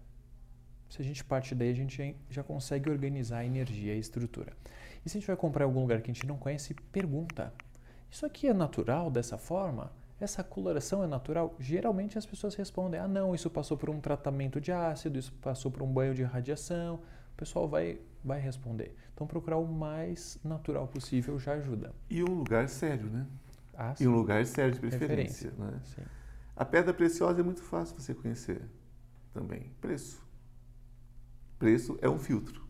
Se 0.89 1.03
a 1.03 1.05
gente 1.05 1.23
parte 1.23 1.55
daí, 1.55 1.71
a 1.71 1.75
gente 1.75 2.17
já 2.31 2.43
consegue 2.43 2.89
organizar 2.89 3.39
a 3.39 3.45
energia 3.45 3.93
e 3.93 3.97
a 3.97 4.01
estrutura. 4.01 4.53
E 5.05 5.11
se 5.11 5.19
a 5.19 5.21
gente 5.21 5.27
vai 5.27 5.37
comprar 5.37 5.65
em 5.65 5.67
algum 5.67 5.81
lugar 5.81 6.01
que 6.01 6.11
a 6.11 6.15
gente 6.15 6.27
não 6.27 6.39
conhece, 6.39 6.75
pergunta: 6.91 7.53
Isso 8.11 8.25
aqui 8.25 8.49
é 8.49 8.55
natural 8.55 9.11
dessa 9.11 9.37
forma? 9.37 9.93
Essa 10.21 10.43
coloração 10.43 11.05
é 11.05 11.07
natural? 11.07 11.55
Geralmente 11.59 12.17
as 12.17 12.25
pessoas 12.25 12.55
respondem: 12.55 12.99
Ah, 12.99 13.07
não, 13.07 13.35
isso 13.35 13.51
passou 13.51 13.77
por 13.77 13.91
um 13.91 14.01
tratamento 14.01 14.61
de 14.61 14.73
ácido, 14.73 15.19
isso 15.19 15.33
passou 15.43 15.71
por 15.71 15.83
um 15.83 15.93
banho 15.93 16.15
de 16.15 16.23
radiação. 16.23 16.97
O 17.33 17.37
pessoal 17.37 17.69
vai 17.69 18.01
vai 18.25 18.41
responder. 18.41 18.95
Então, 19.19 19.27
procurar 19.27 19.57
o 19.57 19.67
mais 19.67 20.39
natural 20.45 20.87
possível 20.87 21.41
já 21.41 21.55
ajuda. 21.55 21.93
E 22.09 22.23
um 22.23 22.37
lugar 22.37 22.69
sério, 22.69 23.07
né? 23.07 23.27
Ah, 23.75 23.93
e 23.99 24.07
um 24.07 24.15
lugar 24.15 24.47
sério 24.47 24.75
de 24.75 24.79
preferência. 24.79 25.53
Né? 25.59 25.81
Sim. 25.87 26.03
A 26.55 26.65
pedra 26.65 26.95
preciosa 26.95 27.41
é 27.41 27.43
muito 27.43 27.61
fácil 27.61 27.99
você 27.99 28.15
conhecer 28.15 28.63
também. 29.35 29.73
Preço. 29.81 30.25
Preço 31.59 31.99
é 32.01 32.09
um 32.09 32.17
filtro. 32.17 32.65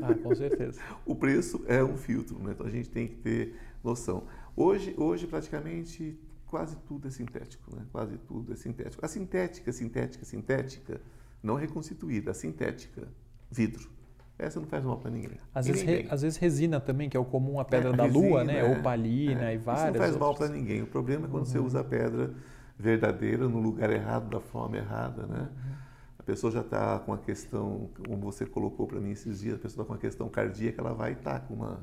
Ah, 0.00 0.14
com 0.14 0.32
certeza. 0.32 0.80
o 1.04 1.16
preço 1.16 1.64
é 1.66 1.82
um 1.82 1.96
filtro, 1.96 2.38
né? 2.38 2.52
então 2.52 2.66
a 2.66 2.70
gente 2.70 2.88
tem 2.88 3.08
que 3.08 3.16
ter 3.16 3.56
noção. 3.82 4.28
Hoje, 4.54 4.94
hoje 4.96 5.26
praticamente 5.26 6.16
quase 6.46 6.76
tudo 6.86 7.08
é 7.08 7.10
sintético, 7.10 7.74
né? 7.74 7.84
Quase 7.90 8.16
tudo 8.16 8.52
é 8.52 8.56
sintético. 8.56 9.04
A 9.04 9.08
sintética, 9.08 9.72
sintética, 9.72 10.24
sintética, 10.24 11.00
não 11.42 11.56
reconstituída, 11.56 12.30
a 12.30 12.34
sintética, 12.34 13.08
vidro 13.50 13.98
essa 14.44 14.60
não 14.60 14.66
faz 14.66 14.84
mal 14.84 14.98
para 14.98 15.10
ninguém. 15.10 15.38
Às 15.54 15.66
vezes, 15.66 15.82
re, 15.82 16.06
às 16.10 16.22
vezes 16.22 16.38
resina 16.38 16.80
também, 16.80 17.08
que 17.08 17.16
é 17.16 17.20
o 17.20 17.24
comum, 17.24 17.60
a 17.60 17.64
pedra 17.64 17.90
é, 17.90 17.96
da 17.96 18.04
resina, 18.04 18.28
lua, 18.28 18.44
né? 18.44 18.58
É, 18.58 18.78
Opalina 18.78 19.50
é. 19.50 19.54
e 19.54 19.58
várias. 19.58 19.84
Isso 19.84 19.92
não 19.92 20.00
faz 20.00 20.16
mal 20.16 20.34
para 20.34 20.48
ninguém. 20.48 20.82
O 20.82 20.86
problema 20.86 21.26
é 21.26 21.30
quando 21.30 21.44
uhum. 21.44 21.50
você 21.50 21.58
usa 21.58 21.80
a 21.80 21.84
pedra 21.84 22.32
verdadeira 22.78 23.46
no 23.46 23.60
lugar 23.60 23.90
errado, 23.90 24.30
da 24.30 24.40
forma 24.40 24.76
errada, 24.76 25.26
né? 25.26 25.48
Uhum. 25.50 25.70
A 26.18 26.22
pessoa 26.22 26.52
já 26.52 26.60
está 26.60 26.98
com 26.98 27.12
a 27.12 27.18
questão, 27.18 27.90
como 28.06 28.20
você 28.20 28.46
colocou 28.46 28.86
para 28.86 29.00
mim 29.00 29.10
esses 29.10 29.40
dias, 29.40 29.54
a 29.54 29.58
pessoa 29.58 29.82
está 29.82 29.84
com 29.84 29.92
uma 29.92 29.98
questão 29.98 30.28
cardíaca, 30.28 30.80
ela 30.80 30.94
vai 30.94 31.12
estar 31.12 31.40
tá 31.40 31.40
com 31.40 31.54
uma, 31.54 31.80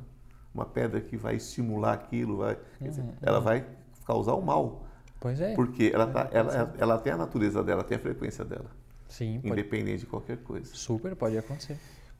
uma 0.53 0.65
pedra 0.65 1.01
que 1.01 1.17
vai 1.17 1.35
estimular 1.35 1.93
aquilo, 1.93 2.37
vai, 2.37 2.57
uhum. 2.79 2.87
dizer, 2.87 3.05
ela 3.21 3.39
vai 3.39 3.65
causar 4.05 4.33
o 4.33 4.39
um 4.39 4.41
mal. 4.41 4.87
Pois 5.19 5.41
é. 5.41 5.53
Porque 5.55 5.91
ela, 5.93 6.07
tá, 6.07 6.25
Pode 6.25 6.37
ela, 6.37 6.53
acontecer. 6.53 6.83
ela 6.83 6.97
tem 6.97 7.13
a 7.13 7.17
natureza 7.17 7.63
dela, 7.63 7.83
tem 7.83 7.97
a 7.97 7.99
frequência 7.99 8.45
dela, 8.45 8.69
Sim, 9.07 9.39
pode, 9.41 9.53
independente 9.53 9.99
de 10.01 10.05
qualquer 10.05 10.37
coisa. 10.37 10.73
super 10.73 11.15
pode 11.15 11.37
acontecer. 11.37 11.77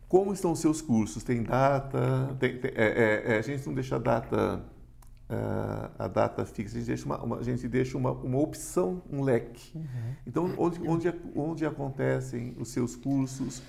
Como 0.07 0.31
estão 0.33 0.51
os 0.53 0.59
seus 0.59 0.81
cursos? 0.81 1.23
Tem 1.23 1.43
data? 1.43 2.35
Tem- 2.39 2.57
tem- 2.59 2.71
é- 2.75 3.23
é- 3.25 3.33
é, 3.35 3.37
a 3.37 3.41
gente 3.41 3.65
não 3.67 3.73
deixa 3.73 3.97
a 3.97 3.99
data, 3.99 4.63
ah, 5.29 5.91
a 5.99 6.07
data 6.07 6.45
fixa, 6.45 6.77
a 6.77 6.79
gente 6.79 6.87
deixa, 6.87 7.05
uma, 7.05 7.21
uma- 7.23 7.37
a 7.39 7.43
gente 7.43 7.67
deixa 7.67 7.97
uma, 7.97 8.11
uma 8.11 8.37
opção, 8.39 9.01
um 9.11 9.21
leque. 9.21 9.77
Então, 10.25 10.53
onde, 10.57 10.87
onde, 10.87 11.13
onde 11.35 11.65
acontecem 11.65 12.55
os 12.57 12.69
seus 12.69 12.95
cursos? 12.95 13.61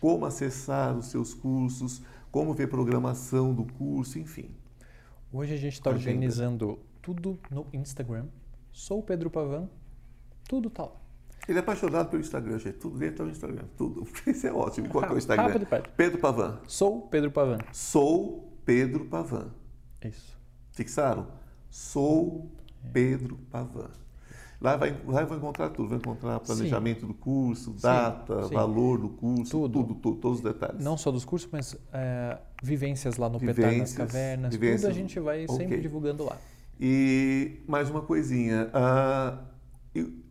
Como 0.00 0.26
acessar 0.26 0.96
os 0.96 1.06
seus 1.06 1.32
cursos? 1.32 2.02
Como 2.30 2.52
ver 2.52 2.66
programação 2.68 3.54
do 3.54 3.64
curso? 3.64 4.18
Enfim. 4.18 4.50
Hoje 5.32 5.54
a 5.54 5.56
gente 5.56 5.72
está 5.74 5.90
organizando 5.90 6.78
tudo 7.00 7.38
no 7.50 7.66
Instagram. 7.72 8.26
Sou 8.70 8.98
o 8.98 9.02
Pedro 9.02 9.30
Pavan, 9.30 9.70
tudo 10.46 10.68
tá 10.68 10.82
lá. 10.84 10.92
Ele 11.48 11.58
é 11.58 11.60
apaixonado 11.60 12.08
pelo 12.10 12.20
Instagram, 12.22 12.58
gente. 12.58 12.78
Tudo 12.78 12.98
dentro 12.98 13.24
do 13.24 13.30
Instagram. 13.30 13.64
Tudo. 13.76 14.06
Isso 14.26 14.46
é 14.46 14.52
ótimo. 14.52 14.88
Qual 14.88 15.04
é 15.04 15.12
o 15.12 15.18
Instagram? 15.18 15.46
Rápido, 15.46 15.66
Pedro. 15.66 15.90
Pedro 15.96 16.18
Pavan. 16.18 16.58
Sou 16.66 17.02
Pedro 17.02 17.30
Pavan. 17.30 17.58
Sou 17.72 18.52
Pedro 18.64 19.04
Pavan. 19.04 19.48
Isso. 20.04 20.36
Fixaram? 20.72 21.26
Sou 21.70 22.50
Pedro 22.92 23.38
Pavan. 23.50 23.90
Lá 24.60 24.74
vai, 24.76 24.98
lá 25.06 25.22
vai 25.24 25.36
encontrar 25.36 25.68
tudo, 25.68 25.90
vai 25.90 25.98
encontrar 25.98 26.40
planejamento 26.40 27.06
do 27.06 27.12
curso, 27.12 27.72
data, 27.72 28.44
sim. 28.44 28.54
valor 28.54 28.98
do 28.98 29.10
curso, 29.10 29.50
Tudo. 29.50 29.82
tudo, 29.82 29.94
tudo, 29.96 30.16
todos 30.16 30.38
os 30.38 30.44
detalhes. 30.44 30.82
Não 30.82 30.96
só 30.96 31.10
dos 31.12 31.26
cursos, 31.26 31.46
mas 31.52 31.76
é, 31.92 32.38
vivências 32.62 33.18
lá 33.18 33.28
no 33.28 33.38
Petar 33.38 33.54
nas 33.56 33.64
Vivências, 33.66 33.96
Cavernas. 33.98 34.50
Tudo 34.50 34.60
vivências. 34.60 34.90
a 34.90 34.94
gente 34.94 35.20
vai 35.20 35.44
Ok. 35.44 35.56
sempre 35.56 35.78
divulgando 35.80 36.24
lá. 36.24 36.38
E 36.80 37.60
mais 37.68 37.90
uma 37.90 38.00
coisinha, 38.00 38.70
ah, 38.72 39.38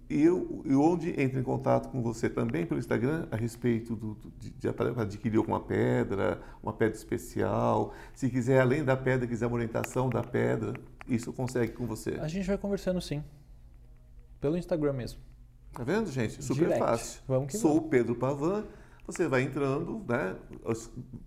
e, 0.10 0.22
eu, 0.24 0.64
onde 0.80 1.20
entro 1.20 1.40
em 1.40 1.44
contato 1.44 1.90
com 1.90 2.02
você 2.02 2.30
também 2.30 2.66
pelo 2.66 2.80
Instagram 2.80 3.28
a 3.32 3.36
respeito 3.36 3.96
do, 3.96 4.14
do- 4.16 4.32
de, 4.40 4.52
de 4.52 4.68
adquirir 4.98 5.38
alguma 5.38 5.60
pedra, 5.60 6.42
uma 6.62 6.74
pedra 6.74 6.96
especial, 6.96 7.94
se 8.14 8.30
quiser 8.30 8.60
além 8.62 8.84
da 8.84 8.96
pedra, 8.96 9.26
quiser 9.28 9.48
uma 9.48 9.56
orientação 9.56 10.10
da 10.10 10.22
pedra, 10.22 10.74
isso 11.08 11.34
consegue 11.34 11.74
com 11.74 11.86
você. 11.88 12.12
A 12.22 12.28
gente 12.28 12.46
vai 12.48 12.58
conversando 12.58 13.02
sim. 13.02 13.24
Pelo 14.40 14.58
Instagram 14.58 14.94
mesmo. 14.94 15.20
Tá 15.74 15.84
vendo, 15.84 16.10
gente? 16.12 16.44
Super 16.44 16.66
Direct. 16.66 16.80
fácil. 16.80 17.22
Vamos 17.28 17.52
que 17.52 17.58
Sou 17.58 17.78
o 17.78 17.82
Pedro 17.82 18.16
Pavan. 18.16 18.64
Você 19.08 19.28
vai 19.28 19.44
entrando, 19.44 20.04
né? 20.08 20.36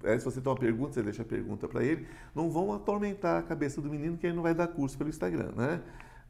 É, 0.02 0.18
Se 0.18 0.24
você 0.24 0.40
tem 0.40 0.50
uma 0.50 0.58
pergunta, 0.58 0.94
você 0.94 1.02
deixa 1.02 1.22
a 1.22 1.24
pergunta 1.24 1.68
para 1.68 1.84
ele. 1.84 2.06
Não 2.34 2.50
vão 2.50 2.72
atormentar 2.72 3.38
a 3.38 3.42
cabeça 3.42 3.80
do 3.80 3.88
menino 3.88 4.16
que 4.16 4.26
ele 4.26 4.34
não 4.34 4.42
vai 4.42 4.54
dar 4.54 4.66
curso 4.68 4.96
pelo 4.98 5.10
Instagram, 5.10 5.52
né? 5.56 5.80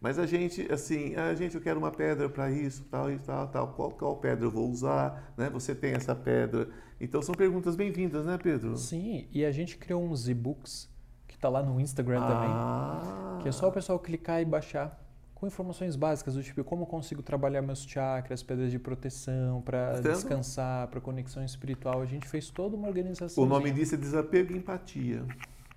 Mas 0.01 0.19
a 0.19 0.27
gente, 0.27 0.71
assim, 0.73 1.17
a 1.17 1.35
gente, 1.35 1.57
eu 1.57 1.61
quero 1.61 1.79
uma 1.79 1.91
pedra 1.91 2.29
para 2.29 2.51
isso, 2.51 2.85
tal 2.85 3.11
e 3.11 3.19
tal, 3.19 3.49
tal. 3.49 3.69
Qual, 3.75 3.91
qual 3.91 4.17
pedra 4.17 4.47
eu 4.47 4.51
vou 4.51 4.71
usar, 4.71 5.33
né? 5.37 5.51
Você 5.51 5.75
tem 5.75 5.93
essa 5.93 6.15
pedra. 6.15 6.69
Então 7.01 7.21
são 7.21 7.35
perguntas 7.35 7.75
bem-vindas, 7.75 8.25
né, 8.25 8.39
Pedro? 8.41 8.77
Sim, 8.77 9.27
e 9.33 9.45
a 9.45 9.51
gente 9.51 9.77
criou 9.77 10.03
uns 10.05 10.29
e-books 10.29 10.89
que 11.27 11.37
tá 11.37 11.49
lá 11.49 11.63
no 11.63 11.81
Instagram 11.81 12.21
também. 12.21 12.49
Ah, 12.51 13.39
Que 13.43 13.49
é 13.49 13.53
só 13.53 13.69
o 13.69 13.73
pessoal 13.73 13.99
clicar 13.99 14.41
e 14.41 14.45
baixar 14.45 15.05
com 15.35 15.47
informações 15.47 15.95
básicas 15.95 16.35
do 16.35 16.43
tipo 16.43 16.65
como 16.65 16.85
consigo 16.87 17.23
trabalhar 17.23 17.63
meus 17.63 17.85
chakras, 17.85 18.43
pedras 18.43 18.73
de 18.73 18.79
proteção, 18.79 19.63
para 19.63 20.01
Tá 20.01 20.01
descansar, 20.01 20.89
para 20.89 21.01
conexão 21.01 21.45
espiritual. 21.45 22.03
A 22.03 22.07
gente 22.07 22.27
fez 22.27 22.51
toda 22.51 22.77
uma 22.77 22.89
organização. 22.89 23.43
O 23.43 23.47
nome 23.47 23.71
disso 23.71 23.95
é 23.95 23.99
desapego 23.99 24.53
e 24.53 24.57
empatia. 24.59 25.25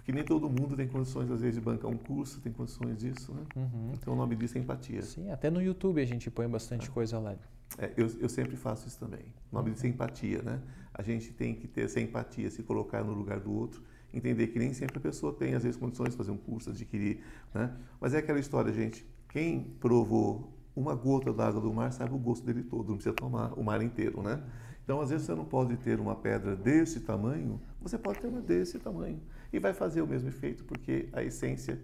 Porque 0.01 0.11
nem 0.11 0.23
todo 0.23 0.49
mundo 0.49 0.75
tem 0.75 0.87
condições, 0.87 1.29
às 1.29 1.41
vezes, 1.41 1.55
de 1.55 1.61
bancar 1.61 1.89
um 1.89 1.97
curso, 1.97 2.41
tem 2.41 2.51
condições 2.51 2.97
disso, 2.97 3.31
né? 3.33 3.43
Uhum. 3.55 3.91
Então 3.93 4.13
o 4.13 4.17
nome 4.17 4.35
disso 4.35 4.57
é 4.57 4.61
empatia. 4.61 5.03
Sim, 5.03 5.29
até 5.29 5.51
no 5.51 5.61
YouTube 5.61 6.01
a 6.01 6.05
gente 6.05 6.29
põe 6.31 6.47
bastante 6.47 6.89
coisa 6.89 7.19
lá. 7.19 7.35
É, 7.77 7.93
eu, 7.95 8.09
eu 8.19 8.27
sempre 8.27 8.55
faço 8.55 8.87
isso 8.87 8.99
também. 8.99 9.21
O 9.51 9.55
nome 9.55 9.69
disso 9.69 9.85
é 9.85 9.89
empatia, 9.89 10.41
né? 10.41 10.59
A 10.91 11.03
gente 11.03 11.31
tem 11.31 11.53
que 11.53 11.67
ter 11.67 11.85
essa 11.85 12.01
empatia, 12.01 12.49
se 12.49 12.63
colocar 12.63 13.03
no 13.03 13.13
lugar 13.13 13.39
do 13.39 13.53
outro, 13.53 13.83
entender 14.11 14.47
que 14.47 14.57
nem 14.57 14.73
sempre 14.73 14.97
a 14.97 15.01
pessoa 15.01 15.33
tem, 15.33 15.53
às 15.53 15.63
vezes, 15.63 15.77
condições 15.77 16.09
de 16.09 16.17
fazer 16.17 16.31
um 16.31 16.37
curso, 16.37 16.71
adquirir, 16.71 17.23
né? 17.53 17.71
Mas 17.99 18.15
é 18.15 18.17
aquela 18.17 18.39
história, 18.39 18.73
gente, 18.73 19.05
quem 19.29 19.75
provou 19.79 20.51
uma 20.75 20.95
gota 20.95 21.31
d'água 21.31 21.61
do 21.61 21.71
mar 21.71 21.93
sabe 21.93 22.13
o 22.13 22.17
gosto 22.17 22.43
dele 22.43 22.63
todo, 22.63 22.89
não 22.89 22.95
precisa 22.95 23.13
tomar 23.13 23.53
o 23.53 23.63
mar 23.63 23.83
inteiro, 23.83 24.23
né? 24.23 24.41
Então, 24.83 24.99
às 24.99 25.11
vezes, 25.11 25.27
você 25.27 25.35
não 25.35 25.45
pode 25.45 25.77
ter 25.77 25.99
uma 25.99 26.15
pedra 26.15 26.55
desse 26.55 27.01
tamanho, 27.01 27.61
você 27.79 27.97
pode 27.97 28.19
ter 28.19 28.27
uma 28.27 28.41
desse 28.41 28.79
tamanho. 28.79 29.21
E 29.51 29.59
vai 29.59 29.73
fazer 29.73 30.01
o 30.01 30.07
mesmo 30.07 30.29
efeito, 30.29 30.63
porque 30.63 31.09
a 31.11 31.23
essência 31.23 31.79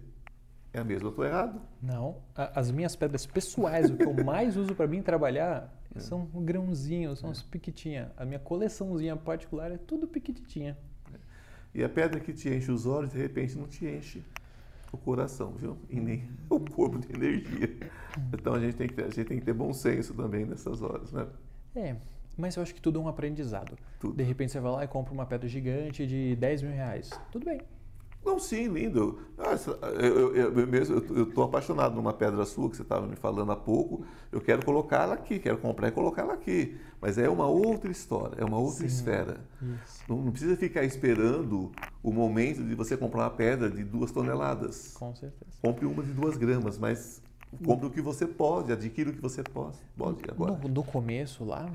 é 0.72 0.78
a 0.78 0.84
mesma. 0.84 1.06
Eu 1.06 1.10
estou 1.10 1.24
errado? 1.24 1.60
Não, 1.82 2.16
as 2.34 2.70
minhas 2.70 2.96
pedras 2.96 3.26
pessoais, 3.26 3.90
o 3.90 3.96
que 3.96 4.04
eu 4.04 4.24
mais 4.24 4.56
uso 4.56 4.74
para 4.74 4.86
mim 4.86 5.02
trabalhar, 5.02 5.72
são 5.96 6.26
grãozinhos, 6.26 7.18
são 7.18 7.30
as 7.30 7.42
piquitinhas. 7.42 8.10
A 8.16 8.24
minha 8.24 8.38
coleçãozinha 8.38 9.16
particular 9.16 9.70
é 9.70 9.78
tudo 9.78 10.06
piquititinha. 10.06 10.76
E 11.74 11.84
a 11.84 11.88
pedra 11.88 12.18
que 12.18 12.32
te 12.32 12.48
enche 12.48 12.70
os 12.70 12.86
olhos, 12.86 13.12
de 13.12 13.18
repente, 13.18 13.56
não 13.56 13.66
te 13.66 13.86
enche 13.86 14.22
o 14.90 14.96
coração, 14.96 15.52
viu? 15.52 15.76
E 15.90 16.00
nem 16.00 16.28
o 16.48 16.58
corpo 16.60 16.98
de 16.98 17.12
energia. 17.12 17.76
Então 18.32 18.54
a 18.54 18.58
gente 18.58 18.74
tem 18.74 18.88
que 18.88 18.94
ter, 18.94 19.04
a 19.04 19.10
gente 19.10 19.26
tem 19.26 19.38
que 19.38 19.44
ter 19.44 19.52
bom 19.52 19.72
senso 19.72 20.12
também 20.12 20.44
nessas 20.44 20.82
horas, 20.82 21.12
né? 21.12 21.28
É, 21.76 21.94
mas 22.38 22.56
eu 22.56 22.62
acho 22.62 22.74
que 22.74 22.80
tudo 22.80 22.98
é 23.00 23.02
um 23.02 23.08
aprendizado. 23.08 23.76
Tudo. 23.98 24.14
De 24.14 24.22
repente 24.22 24.52
você 24.52 24.60
vai 24.60 24.72
lá 24.72 24.84
e 24.84 24.88
compra 24.88 25.12
uma 25.12 25.26
pedra 25.26 25.48
gigante 25.48 26.06
de 26.06 26.36
10 26.36 26.62
mil 26.62 26.72
reais. 26.72 27.10
Tudo 27.32 27.44
bem. 27.44 27.60
Não, 28.24 28.38
sim, 28.38 28.68
lindo. 28.68 29.20
Nossa, 29.36 29.70
eu, 30.00 30.34
eu, 30.34 30.58
eu 30.58 30.66
mesmo, 30.66 30.96
eu 31.10 31.24
estou 31.24 31.44
apaixonado 31.44 31.94
numa 31.94 32.12
pedra 32.12 32.44
sua 32.44 32.68
que 32.68 32.76
você 32.76 32.82
estava 32.82 33.06
me 33.06 33.16
falando 33.16 33.50
há 33.52 33.56
pouco. 33.56 34.04
Eu 34.30 34.40
quero 34.40 34.64
colocá-la 34.64 35.14
aqui, 35.14 35.38
quero 35.38 35.58
comprar 35.58 35.88
e 35.88 35.92
colocá-la 35.92 36.34
aqui. 36.34 36.76
Mas 37.00 37.16
é 37.16 37.28
uma 37.28 37.46
outra 37.46 37.90
história, 37.90 38.36
é 38.40 38.44
uma 38.44 38.58
outra 38.58 38.80
Sim. 38.80 38.86
esfera. 38.86 39.40
Não, 40.08 40.18
não 40.22 40.30
precisa 40.30 40.56
ficar 40.56 40.84
esperando 40.84 41.72
o 42.02 42.12
momento 42.12 42.62
de 42.62 42.74
você 42.74 42.96
comprar 42.96 43.22
uma 43.22 43.30
pedra 43.30 43.70
de 43.70 43.84
duas 43.84 44.10
toneladas. 44.10 44.92
Com 44.94 45.14
certeza. 45.14 45.52
Compre 45.62 45.86
uma 45.86 46.02
de 46.02 46.12
duas 46.12 46.36
gramas, 46.36 46.76
mas 46.76 47.22
compre 47.64 47.86
o 47.86 47.90
que 47.90 48.02
você 48.02 48.26
pode, 48.26 48.72
adquira 48.72 49.10
o 49.10 49.12
que 49.12 49.22
você 49.22 49.42
pode, 49.42 49.78
pode 49.96 50.22
agora. 50.28 50.58
No, 50.62 50.68
no 50.68 50.84
começo 50.84 51.44
lá, 51.44 51.70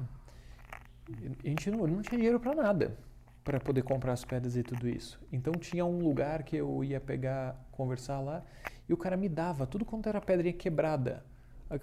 a 1.43 1.47
gente 1.47 1.69
não, 1.71 1.87
não 1.87 2.01
tinha 2.01 2.17
dinheiro 2.17 2.39
para 2.39 2.53
nada 2.53 2.97
para 3.43 3.59
poder 3.59 3.83
comprar 3.83 4.13
as 4.13 4.23
pedras 4.23 4.55
e 4.55 4.63
tudo 4.63 4.87
isso. 4.87 5.19
Então 5.31 5.53
tinha 5.53 5.85
um 5.85 5.99
lugar 5.99 6.43
que 6.43 6.55
eu 6.55 6.83
ia 6.83 6.99
pegar, 6.99 7.59
conversar 7.71 8.21
lá, 8.21 8.41
e 8.87 8.93
o 8.93 8.97
cara 8.97 9.17
me 9.17 9.27
dava 9.27 9.67
tudo 9.67 9.83
quanto 9.83 10.07
era 10.07 10.21
pedrinha 10.21 10.53
quebrada. 10.53 11.23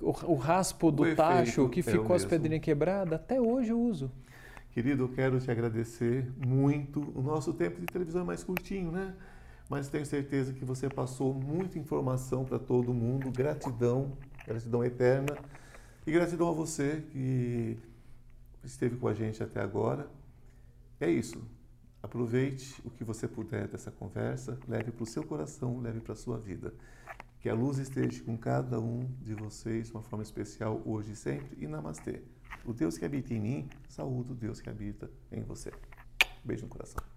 O, 0.00 0.32
o 0.32 0.34
raspo 0.36 0.90
do 0.90 1.04
efeito 1.04 1.16
tacho 1.16 1.68
que 1.68 1.80
é 1.80 1.82
o 1.82 1.84
ficou 1.84 2.14
as 2.14 2.24
pedrinhas 2.24 2.62
quebradas, 2.62 3.14
até 3.14 3.40
hoje 3.40 3.70
eu 3.70 3.80
uso. 3.80 4.10
Querido, 4.72 5.04
eu 5.04 5.08
quero 5.08 5.40
te 5.40 5.50
agradecer 5.50 6.30
muito. 6.46 7.12
O 7.14 7.20
nosso 7.20 7.52
tempo 7.52 7.80
de 7.80 7.86
televisão 7.86 8.22
é 8.22 8.24
mais 8.24 8.44
curtinho, 8.44 8.92
né? 8.92 9.14
Mas 9.68 9.88
tenho 9.88 10.06
certeza 10.06 10.52
que 10.52 10.64
você 10.64 10.88
passou 10.88 11.34
muita 11.34 11.78
informação 11.78 12.44
para 12.44 12.58
todo 12.58 12.94
mundo. 12.94 13.30
Gratidão, 13.32 14.12
gratidão 14.46 14.84
eterna. 14.84 15.36
E 16.06 16.12
gratidão 16.12 16.48
a 16.48 16.52
você 16.52 17.02
que 17.10 17.76
esteve 18.64 18.96
com 18.96 19.08
a 19.08 19.14
gente 19.14 19.42
até 19.42 19.60
agora. 19.60 20.08
É 21.00 21.10
isso. 21.10 21.42
Aproveite 22.02 22.80
o 22.84 22.90
que 22.90 23.04
você 23.04 23.28
puder 23.28 23.68
dessa 23.68 23.90
conversa, 23.90 24.58
leve 24.66 24.90
para 24.90 25.02
o 25.02 25.06
seu 25.06 25.22
coração, 25.22 25.80
leve 25.80 26.00
para 26.00 26.14
a 26.14 26.16
sua 26.16 26.38
vida. 26.38 26.72
Que 27.40 27.48
a 27.48 27.54
luz 27.54 27.78
esteja 27.78 28.22
com 28.22 28.36
cada 28.36 28.80
um 28.80 29.06
de 29.22 29.34
vocês 29.34 29.86
de 29.86 29.92
uma 29.92 30.02
forma 30.02 30.22
especial 30.22 30.80
hoje 30.84 31.12
e 31.12 31.16
sempre. 31.16 31.62
E 31.62 31.66
namastê. 31.66 32.22
O 32.64 32.72
Deus 32.72 32.98
que 32.98 33.04
habita 33.04 33.32
em 33.32 33.40
mim, 33.40 33.68
saúde 33.88 34.32
o 34.32 34.34
Deus 34.34 34.60
que 34.60 34.68
habita 34.68 35.10
em 35.32 35.42
você. 35.42 35.72
Beijo 36.44 36.64
no 36.64 36.68
coração. 36.68 37.09